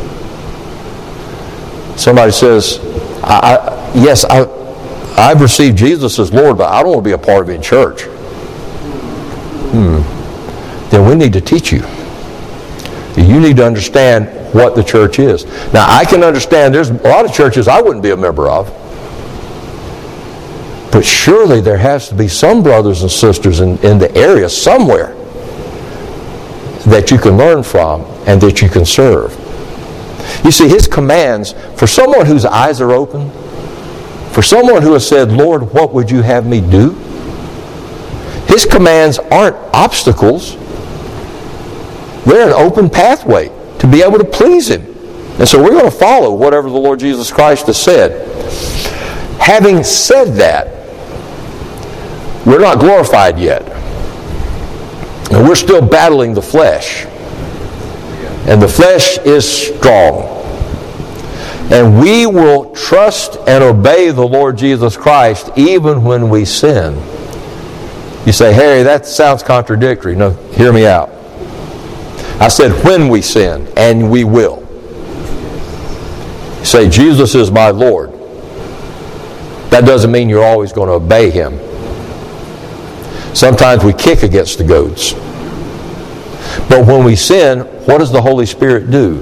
Somebody 1.98 2.32
says, 2.32 2.78
I, 3.22 3.56
I, 3.56 3.74
Yes, 3.94 4.24
I, 4.24 4.42
I've 5.16 5.40
received 5.40 5.78
Jesus 5.78 6.18
as 6.18 6.32
Lord, 6.32 6.58
but 6.58 6.68
I 6.72 6.82
don't 6.82 6.94
want 6.94 7.04
to 7.04 7.08
be 7.08 7.12
a 7.12 7.18
part 7.18 7.42
of 7.44 7.48
it 7.48 7.54
in 7.54 7.62
church. 7.62 8.02
Hmm. 9.70 10.90
Then 10.90 11.08
we 11.08 11.14
need 11.14 11.32
to 11.32 11.40
teach 11.40 11.70
you. 11.70 11.82
You 13.16 13.40
need 13.40 13.56
to 13.58 13.66
understand 13.66 14.26
what 14.54 14.74
the 14.74 14.82
church 14.82 15.18
is. 15.18 15.44
Now, 15.72 15.86
I 15.88 16.04
can 16.04 16.24
understand 16.24 16.74
there's 16.74 16.90
a 16.90 16.94
lot 16.94 17.24
of 17.24 17.32
churches 17.32 17.68
I 17.68 17.80
wouldn't 17.80 18.02
be 18.02 18.10
a 18.10 18.16
member 18.16 18.48
of. 18.48 18.68
But 20.90 21.04
surely 21.04 21.60
there 21.60 21.78
has 21.78 22.08
to 22.08 22.14
be 22.14 22.28
some 22.28 22.62
brothers 22.62 23.02
and 23.02 23.10
sisters 23.10 23.60
in, 23.60 23.78
in 23.78 23.98
the 23.98 24.14
area 24.16 24.48
somewhere 24.48 25.14
that 26.86 27.10
you 27.10 27.18
can 27.18 27.36
learn 27.36 27.62
from 27.62 28.02
and 28.26 28.40
that 28.40 28.62
you 28.62 28.68
can 28.68 28.84
serve. 28.84 29.32
You 30.44 30.50
see, 30.50 30.68
his 30.68 30.86
commands, 30.86 31.54
for 31.76 31.86
someone 31.86 32.26
whose 32.26 32.44
eyes 32.44 32.80
are 32.80 32.92
open, 32.92 33.30
for 34.32 34.42
someone 34.42 34.82
who 34.82 34.92
has 34.92 35.08
said, 35.08 35.32
Lord, 35.32 35.72
what 35.72 35.92
would 35.94 36.10
you 36.10 36.22
have 36.22 36.46
me 36.46 36.60
do? 36.60 36.90
His 38.46 38.64
commands 38.64 39.18
aren't 39.18 39.56
obstacles. 39.74 40.56
They're 42.26 42.48
an 42.48 42.52
open 42.52 42.88
pathway 42.90 43.48
to 43.78 43.86
be 43.86 44.02
able 44.02 44.18
to 44.18 44.24
please 44.24 44.68
Him. 44.70 44.82
And 45.38 45.48
so 45.48 45.62
we're 45.62 45.70
going 45.70 45.84
to 45.84 45.90
follow 45.90 46.32
whatever 46.32 46.68
the 46.68 46.78
Lord 46.78 47.00
Jesus 47.00 47.30
Christ 47.30 47.66
has 47.66 47.80
said. 47.80 48.30
Having 49.40 49.84
said 49.84 50.34
that, 50.36 50.68
we're 52.46 52.60
not 52.60 52.78
glorified 52.78 53.38
yet. 53.38 53.62
And 55.32 55.48
we're 55.48 55.54
still 55.54 55.86
battling 55.86 56.34
the 56.34 56.42
flesh. 56.42 57.06
And 58.46 58.60
the 58.60 58.68
flesh 58.68 59.18
is 59.18 59.50
strong. 59.50 60.22
And 61.72 61.98
we 61.98 62.26
will 62.26 62.74
trust 62.74 63.38
and 63.48 63.64
obey 63.64 64.10
the 64.10 64.26
Lord 64.26 64.58
Jesus 64.58 64.96
Christ 64.96 65.50
even 65.56 66.04
when 66.04 66.28
we 66.28 66.44
sin. 66.44 66.94
You 68.26 68.32
say, 68.32 68.52
Harry, 68.52 68.82
that 68.82 69.06
sounds 69.06 69.42
contradictory. 69.42 70.14
No, 70.14 70.30
hear 70.52 70.72
me 70.72 70.86
out. 70.86 71.10
I 72.40 72.48
said, 72.48 72.84
when 72.84 73.08
we 73.08 73.22
sin, 73.22 73.68
and 73.76 74.10
we 74.10 74.24
will. 74.24 74.60
Say, 76.64 76.88
Jesus 76.88 77.34
is 77.34 77.50
my 77.50 77.70
Lord. 77.70 78.10
That 79.70 79.84
doesn't 79.84 80.10
mean 80.10 80.28
you're 80.28 80.44
always 80.44 80.72
going 80.72 80.88
to 80.88 80.94
obey 80.94 81.30
him. 81.30 81.58
Sometimes 83.34 83.84
we 83.84 83.92
kick 83.92 84.22
against 84.22 84.58
the 84.58 84.64
goats. 84.64 85.12
But 86.68 86.86
when 86.86 87.04
we 87.04 87.16
sin, 87.16 87.60
what 87.86 87.98
does 87.98 88.12
the 88.12 88.22
Holy 88.22 88.46
Spirit 88.46 88.90
do? 88.90 89.20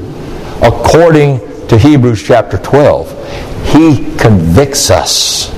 According 0.63 1.41
to 1.69 1.79
Hebrews 1.79 2.23
chapter 2.23 2.59
12, 2.59 3.11
He 3.73 4.17
convicts 4.17 4.91
us 4.91 5.53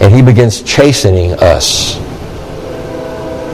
and 0.00 0.12
He 0.12 0.22
begins 0.22 0.62
chastening 0.62 1.32
us 1.34 2.01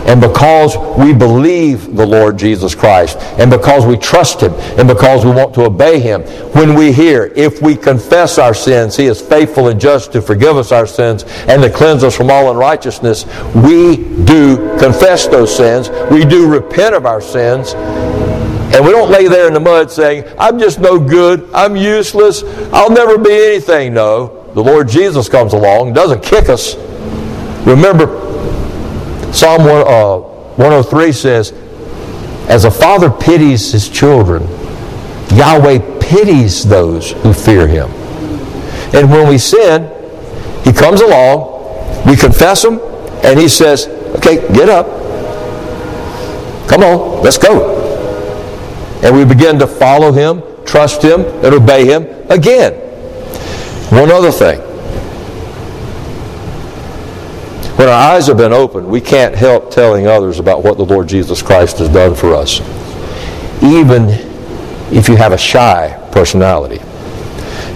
and 0.09 0.22
because 0.22 0.74
we 0.98 1.12
believe 1.12 1.94
the 1.94 2.06
Lord 2.06 2.38
Jesus 2.38 2.74
Christ, 2.74 3.18
and 3.38 3.50
because 3.50 3.84
we 3.84 3.98
trust 3.98 4.42
Him, 4.42 4.54
and 4.78 4.88
because 4.88 5.22
we 5.22 5.30
want 5.30 5.52
to 5.54 5.66
obey 5.66 6.00
Him, 6.00 6.22
when 6.52 6.74
we 6.74 6.92
hear, 6.92 7.30
if 7.36 7.61
we 7.61 7.76
confess 7.76 8.38
our 8.38 8.54
sins, 8.54 8.96
He 8.96 9.04
is 9.04 9.20
faithful 9.20 9.68
and 9.68 9.78
just 9.78 10.12
to 10.12 10.22
forgive 10.22 10.56
us 10.56 10.72
our 10.72 10.86
sins 10.86 11.24
and 11.46 11.62
to 11.62 11.68
cleanse 11.68 12.04
us 12.04 12.16
from 12.16 12.30
all 12.30 12.50
unrighteousness, 12.50 13.26
we 13.54 13.96
do 14.24 14.78
confess 14.78 15.26
those 15.26 15.54
sins. 15.54 15.90
We 16.11 16.24
do 16.24 16.50
repent 16.50 16.94
of 16.94 17.04
our 17.04 17.20
sins. 17.20 17.74
And 17.74 18.86
we 18.86 18.92
don't 18.92 19.11
lay 19.11 19.28
there 19.28 19.46
in 19.46 19.52
the 19.52 19.61
mud 19.61 19.90
saying, 19.90 20.24
I'm 20.38 20.59
just 20.59 20.78
no 20.78 20.98
good, 20.98 21.50
I'm 21.52 21.76
useless, 21.76 22.44
I'll 22.72 22.90
never 22.90 23.18
be 23.18 23.32
anything. 23.32 23.92
No, 23.92 24.50
the 24.54 24.62
Lord 24.62 24.88
Jesus 24.88 25.28
comes 25.28 25.52
along, 25.52 25.92
doesn't 25.92 26.22
kick 26.22 26.48
us. 26.48 26.76
Remember, 27.66 28.27
Psalm 29.32 29.64
103 29.64 31.08
uh, 31.08 31.12
says, 31.12 31.52
As 32.48 32.64
a 32.64 32.70
father 32.70 33.10
pities 33.10 33.72
his 33.72 33.88
children, 33.88 34.42
Yahweh 35.32 36.00
pities 36.00 36.64
those 36.64 37.12
who 37.12 37.32
fear 37.32 37.66
him. 37.66 37.90
And 38.94 39.10
when 39.10 39.28
we 39.28 39.38
sin, 39.38 39.84
he 40.64 40.72
comes 40.72 41.00
along, 41.02 42.06
we 42.06 42.16
confess 42.16 42.64
him, 42.64 42.80
and 43.22 43.38
he 43.38 43.48
says, 43.48 43.86
Okay, 44.16 44.36
get 44.54 44.68
up. 44.68 44.86
Come 46.68 46.82
on, 46.82 47.22
let's 47.22 47.38
go. 47.38 47.76
And 49.02 49.16
we 49.16 49.24
begin 49.24 49.58
to 49.58 49.66
follow 49.66 50.12
him, 50.12 50.42
trust 50.64 51.02
him, 51.02 51.20
and 51.44 51.54
obey 51.54 51.86
him 51.86 52.04
again. 52.30 52.74
One 53.90 54.10
other 54.10 54.30
thing. 54.32 54.67
When 57.78 57.88
our 57.88 58.14
eyes 58.14 58.26
have 58.26 58.36
been 58.36 58.52
opened, 58.52 58.88
we 58.88 59.00
can't 59.00 59.34
help 59.34 59.70
telling 59.70 60.08
others 60.08 60.40
about 60.40 60.64
what 60.64 60.78
the 60.78 60.84
Lord 60.84 61.08
Jesus 61.08 61.42
Christ 61.42 61.78
has 61.78 61.88
done 61.88 62.14
for 62.14 62.34
us. 62.34 62.60
Even 63.62 64.08
if 64.92 65.08
you 65.08 65.14
have 65.14 65.32
a 65.32 65.38
shy 65.38 65.96
personality. 66.10 66.80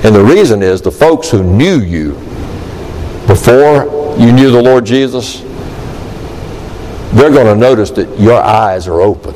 And 0.04 0.12
the 0.14 0.24
reason 0.24 0.60
is 0.60 0.82
the 0.82 0.90
folks 0.90 1.30
who 1.30 1.44
knew 1.44 1.78
you 1.78 2.14
before 3.28 4.16
you 4.18 4.32
knew 4.32 4.50
the 4.50 4.60
Lord 4.60 4.84
Jesus, 4.84 5.40
they're 7.12 7.30
going 7.30 7.46
to 7.46 7.54
notice 7.54 7.90
that 7.92 8.18
your 8.18 8.42
eyes 8.42 8.88
are 8.88 9.00
open 9.00 9.32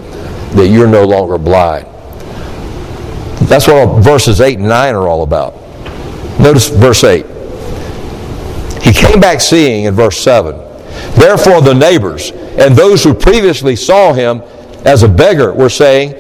that 0.57 0.69
you're 0.69 0.89
no 0.89 1.05
longer 1.05 1.39
blind. 1.39 1.87
That's 3.49 3.67
what 3.67 4.03
verses 4.03 4.41
8 4.41 4.59
and 4.59 4.69
9 4.69 4.95
are 4.95 5.07
all 5.07 5.23
about. 5.23 5.55
Notice 6.41 6.69
verse 6.69 7.05
8. 7.05 7.27
He 8.83 8.93
came 8.93 9.21
back 9.21 9.41
seeing 9.41 9.85
in 9.85 9.95
verse 9.95 10.19
7. 10.19 10.57
Therefore, 11.15 11.61
the 11.61 11.75
neighbors 11.75 12.31
and 12.31 12.75
those 12.75 13.03
who 13.05 13.15
previously 13.15 13.77
saw 13.77 14.13
him 14.13 14.43
as 14.85 15.03
a 15.03 15.09
beggar 15.09 15.53
were 15.53 15.69
saying, 15.69 16.13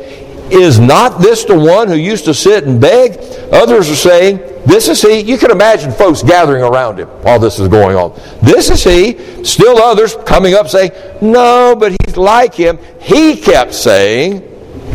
Is 0.50 0.78
not 0.78 1.20
this 1.20 1.44
the 1.44 1.58
one 1.58 1.88
who 1.88 1.94
used 1.94 2.24
to 2.26 2.34
sit 2.34 2.64
and 2.64 2.80
beg? 2.80 3.18
Others 3.52 3.90
are 3.90 3.96
saying, 3.96 4.38
This 4.66 4.88
is 4.88 5.00
he. 5.00 5.20
You 5.20 5.38
can 5.38 5.50
imagine 5.50 5.92
folks 5.92 6.22
gathering 6.22 6.62
around 6.62 6.98
him 6.98 7.08
while 7.22 7.38
this 7.38 7.58
is 7.58 7.68
going 7.68 7.96
on. 7.96 8.18
This 8.42 8.70
is 8.70 8.82
he. 8.82 9.44
Still 9.44 9.78
others 9.78 10.16
coming 10.26 10.54
up 10.54 10.68
saying, 10.68 10.92
No, 11.20 11.76
but 11.78 11.92
he's 12.04 12.16
like 12.16 12.54
him. 12.54 12.78
He 13.00 13.36
kept 13.36 13.74
saying, 13.74 14.42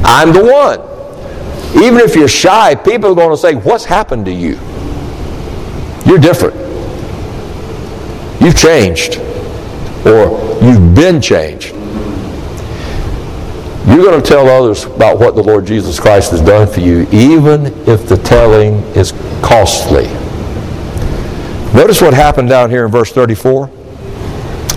I'm 0.03 0.33
the 0.33 0.43
one. 0.43 0.79
Even 1.83 1.99
if 2.01 2.15
you're 2.15 2.27
shy, 2.27 2.75
people 2.75 3.11
are 3.11 3.15
going 3.15 3.31
to 3.31 3.37
say, 3.37 3.55
What's 3.55 3.85
happened 3.85 4.25
to 4.25 4.31
you? 4.31 4.59
You're 6.05 6.19
different. 6.19 6.70
You've 8.41 8.57
changed. 8.57 9.17
Or 10.05 10.39
you've 10.63 10.95
been 10.95 11.21
changed. 11.21 11.75
You're 13.87 14.03
going 14.03 14.21
to 14.21 14.27
tell 14.27 14.47
others 14.47 14.85
about 14.85 15.19
what 15.19 15.35
the 15.35 15.43
Lord 15.43 15.65
Jesus 15.65 15.99
Christ 15.99 16.31
has 16.31 16.41
done 16.41 16.67
for 16.67 16.79
you, 16.79 17.07
even 17.11 17.67
if 17.87 18.07
the 18.07 18.17
telling 18.17 18.75
is 18.95 19.11
costly. 19.41 20.07
Notice 21.73 22.01
what 22.01 22.13
happened 22.13 22.49
down 22.49 22.69
here 22.69 22.85
in 22.85 22.91
verse 22.91 23.11
34. 23.11 23.69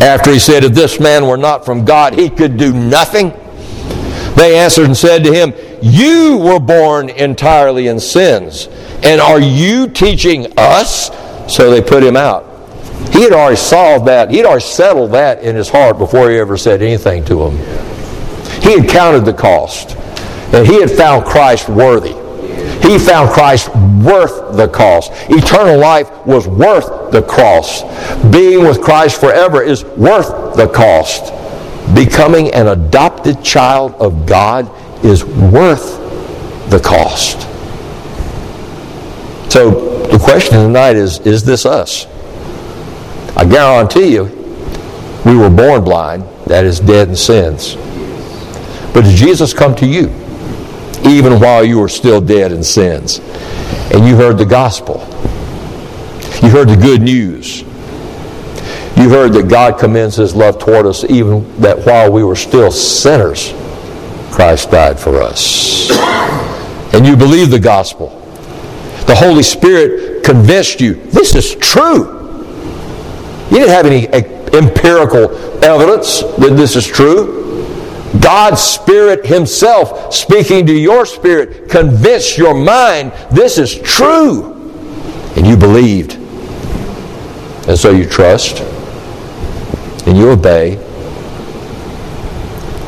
After 0.01 0.31
he 0.31 0.39
said, 0.39 0.65
If 0.65 0.73
this 0.73 1.01
man 1.01 1.27
were 1.27 1.37
not 1.37 1.65
from 1.65 1.85
God, 1.85 2.15
he 2.15 2.29
could 2.29 2.57
do 2.57 2.73
nothing. 2.73 3.31
They 4.37 4.59
answered 4.59 4.87
and 4.87 4.97
said 4.97 5.25
to 5.25 5.33
him, 5.33 5.55
You 5.83 6.37
were 6.39 6.61
born 6.61 7.09
entirely 7.09 7.89
in 7.89 8.01
sins, 8.01 8.69
and 9.03 9.21
are 9.21 9.41
you 9.41 9.89
teaching 9.89 10.47
us? 10.59 11.11
So 11.53 11.71
they 11.71 11.83
put 11.83 12.03
him 12.03 12.17
out. 12.17 12.54
He 13.15 13.23
had 13.23 13.33
already 13.33 13.55
solved 13.55 14.09
that. 14.09 14.29
He 14.29 14.39
had 14.39 14.47
already 14.47 14.65
settled 14.65 15.13
that 15.13 15.41
in 15.41 15.55
his 15.55 15.69
heart 15.69 15.99
before 15.99 16.31
he 16.31 16.37
ever 16.37 16.57
said 16.57 16.83
anything 16.83 17.25
to 17.27 17.45
him. 17.45 17.57
He 18.61 18.77
had 18.77 18.89
counted 18.89 19.25
the 19.25 19.33
cost, 19.33 19.97
and 20.53 20.67
he 20.67 20.81
had 20.81 20.91
found 20.91 21.25
Christ 21.25 21.69
worthy. 21.69 22.15
He 22.83 22.99
found 22.99 23.31
Christ 23.31 23.69
worth 24.03 24.57
the 24.57 24.67
cost. 24.67 25.13
Eternal 25.31 25.79
life 25.79 26.11
was 26.27 26.49
worth 26.49 27.13
the 27.13 27.23
cost. 27.23 27.85
Being 28.33 28.65
with 28.65 28.83
Christ 28.83 29.21
forever 29.21 29.63
is 29.63 29.85
worth 29.85 30.57
the 30.57 30.67
cost. 30.67 31.33
Becoming 31.95 32.53
an 32.53 32.67
adopted 32.67 33.45
child 33.45 33.95
of 33.95 34.27
God 34.27 34.69
is 35.05 35.25
worth 35.25 36.01
the 36.69 36.81
cost. 36.81 37.43
So 39.53 40.09
the 40.09 40.19
question 40.19 40.55
tonight 40.55 40.97
is 40.97 41.21
is 41.21 41.45
this 41.45 41.65
us? 41.65 42.09
I 43.37 43.45
guarantee 43.45 44.13
you, 44.13 44.25
we 45.25 45.37
were 45.37 45.51
born 45.51 45.85
blind, 45.85 46.23
that 46.47 46.65
is, 46.65 46.79
dead 46.81 47.09
in 47.09 47.17
sins. 47.17 47.77
But 48.93 49.03
did 49.03 49.17
Jesus 49.17 49.53
come 49.53 49.75
to 49.77 49.87
you, 49.87 50.09
even 51.05 51.41
while 51.41 51.65
you 51.65 51.81
were 51.81 51.89
still 51.89 52.21
dead 52.21 52.53
in 52.53 52.63
sins? 52.63 53.19
And 53.93 54.07
you 54.07 54.17
heard 54.17 54.39
the 54.39 54.45
gospel. 54.45 55.01
You 56.43 56.51
heard 56.51 56.69
the 56.69 56.79
good 56.81 57.03
news. 57.03 57.63
You 58.97 59.11
heard 59.11 59.33
that 59.33 59.49
God 59.49 59.79
commends 59.79 60.17
his 60.17 60.37
love 60.37 60.59
toward 60.59 60.87
us, 60.87 61.05
even 61.05 61.61
that 61.61 61.85
while 61.85 62.13
we 62.13 62.23
were 62.23 62.37
still 62.37 62.71
sinners, 62.71 63.53
Christ 64.31 64.71
died 64.71 64.99
for 65.01 65.21
us. 65.21 65.91
And 66.95 67.05
you 67.05 67.17
believe 67.17 67.51
the 67.51 67.59
gospel. 67.59 68.11
The 69.07 69.15
Holy 69.17 69.43
Spirit 69.43 70.25
convinced 70.25 70.81
you 70.81 70.95
this 70.95 71.35
is 71.35 71.57
true. 71.57 72.24
You 73.55 73.61
didn't 73.61 73.75
have 73.75 73.87
any 73.87 74.09
eh, 74.09 74.59
empirical 74.59 75.31
evidence 75.63 76.23
that 76.23 76.57
this 76.57 76.75
is 76.75 76.85
true. 76.85 77.45
God's 78.21 78.61
Spirit 78.61 79.25
Himself 79.25 80.13
speaking 80.13 80.67
to 80.67 80.73
your 80.73 81.07
spirit 81.07 81.71
convinced 81.71 82.37
your 82.37 82.53
mind 82.53 83.13
this 83.31 83.57
is 83.59 83.81
true. 83.81 84.55
And 85.37 85.47
you 85.47 85.57
believed. 85.57 86.15
And 87.69 87.79
so 87.79 87.93
you 87.93 88.09
trust 88.09 88.61
and 90.09 90.19
you 90.19 90.31
obey. 90.31 90.73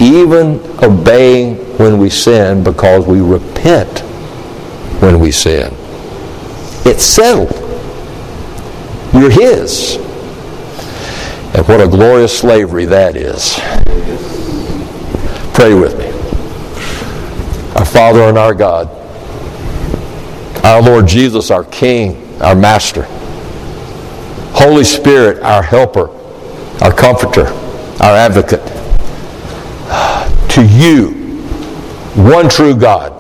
Even 0.01 0.59
obeying 0.83 1.59
when 1.79 1.99
we 1.99 2.11
sin 2.11 2.65
because 2.65 3.07
we 3.07 3.21
repent 3.21 4.01
when 5.01 5.21
we 5.21 5.31
sin. 5.31 5.73
It's 6.85 7.05
settled. 7.05 7.53
You're 9.15 9.31
His. 9.31 10.05
And 11.57 11.67
what 11.69 11.81
a 11.81 11.89
glorious 11.89 12.39
slavery 12.39 12.85
that 12.85 13.17
is. 13.17 13.55
Pray 15.55 15.73
with 15.73 15.99
me. 15.99 16.05
Our 17.79 17.87
Father 17.87 18.25
and 18.25 18.37
our 18.37 18.53
God, 18.53 18.91
our 20.63 20.83
Lord 20.83 21.07
Jesus, 21.07 21.51
our 21.51 21.65
King, 21.65 22.43
our 22.43 22.55
Master, 22.55 23.07
Holy 24.53 24.85
Spirit, 24.85 25.43
our 25.43 25.63
helper, 25.63 26.11
our 26.83 26.93
comforter, 26.93 27.47
our 28.03 28.15
advocate, 28.15 28.61
to 30.51 30.63
you, 30.63 31.13
one 32.23 32.51
true 32.51 32.77
God, 32.77 33.15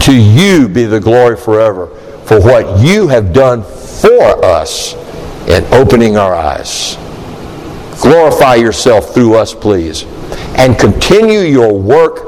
to 0.00 0.12
you 0.12 0.68
be 0.68 0.86
the 0.86 0.98
glory 0.98 1.36
forever 1.36 1.86
for 2.24 2.40
what 2.40 2.80
you 2.80 3.06
have 3.06 3.32
done 3.32 3.62
for 3.62 4.44
us 4.44 4.94
in 5.46 5.62
opening 5.72 6.16
our 6.16 6.34
eyes. 6.34 6.96
Glorify 8.00 8.56
yourself 8.56 9.14
through 9.14 9.34
us, 9.34 9.54
please. 9.54 10.04
And 10.56 10.78
continue 10.78 11.40
your 11.40 11.78
work 11.78 12.26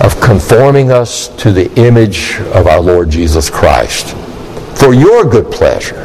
of 0.00 0.20
conforming 0.20 0.90
us 0.92 1.28
to 1.36 1.52
the 1.52 1.72
image 1.74 2.40
of 2.54 2.66
our 2.66 2.80
Lord 2.80 3.10
Jesus 3.10 3.50
Christ. 3.50 4.16
For 4.78 4.94
your 4.94 5.24
good 5.24 5.50
pleasure. 5.50 6.04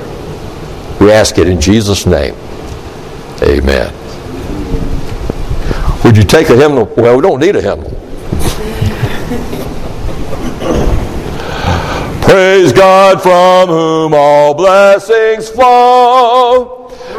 We 1.00 1.12
ask 1.12 1.38
it 1.38 1.48
in 1.48 1.62
Jesus' 1.62 2.06
name. 2.06 2.36
Amen. 3.42 3.94
Would 6.04 6.18
you 6.18 6.24
take 6.24 6.50
a 6.50 6.56
hymnal? 6.56 6.86
Well, 6.98 7.16
we 7.16 7.22
don't 7.22 7.40
need 7.40 7.56
a 7.56 7.62
hymnal. 7.62 7.92
Praise 12.24 12.74
God 12.74 13.22
from 13.22 13.70
whom 13.70 14.14
all 14.14 14.54
blessings 14.54 15.50
flow. 15.50 16.83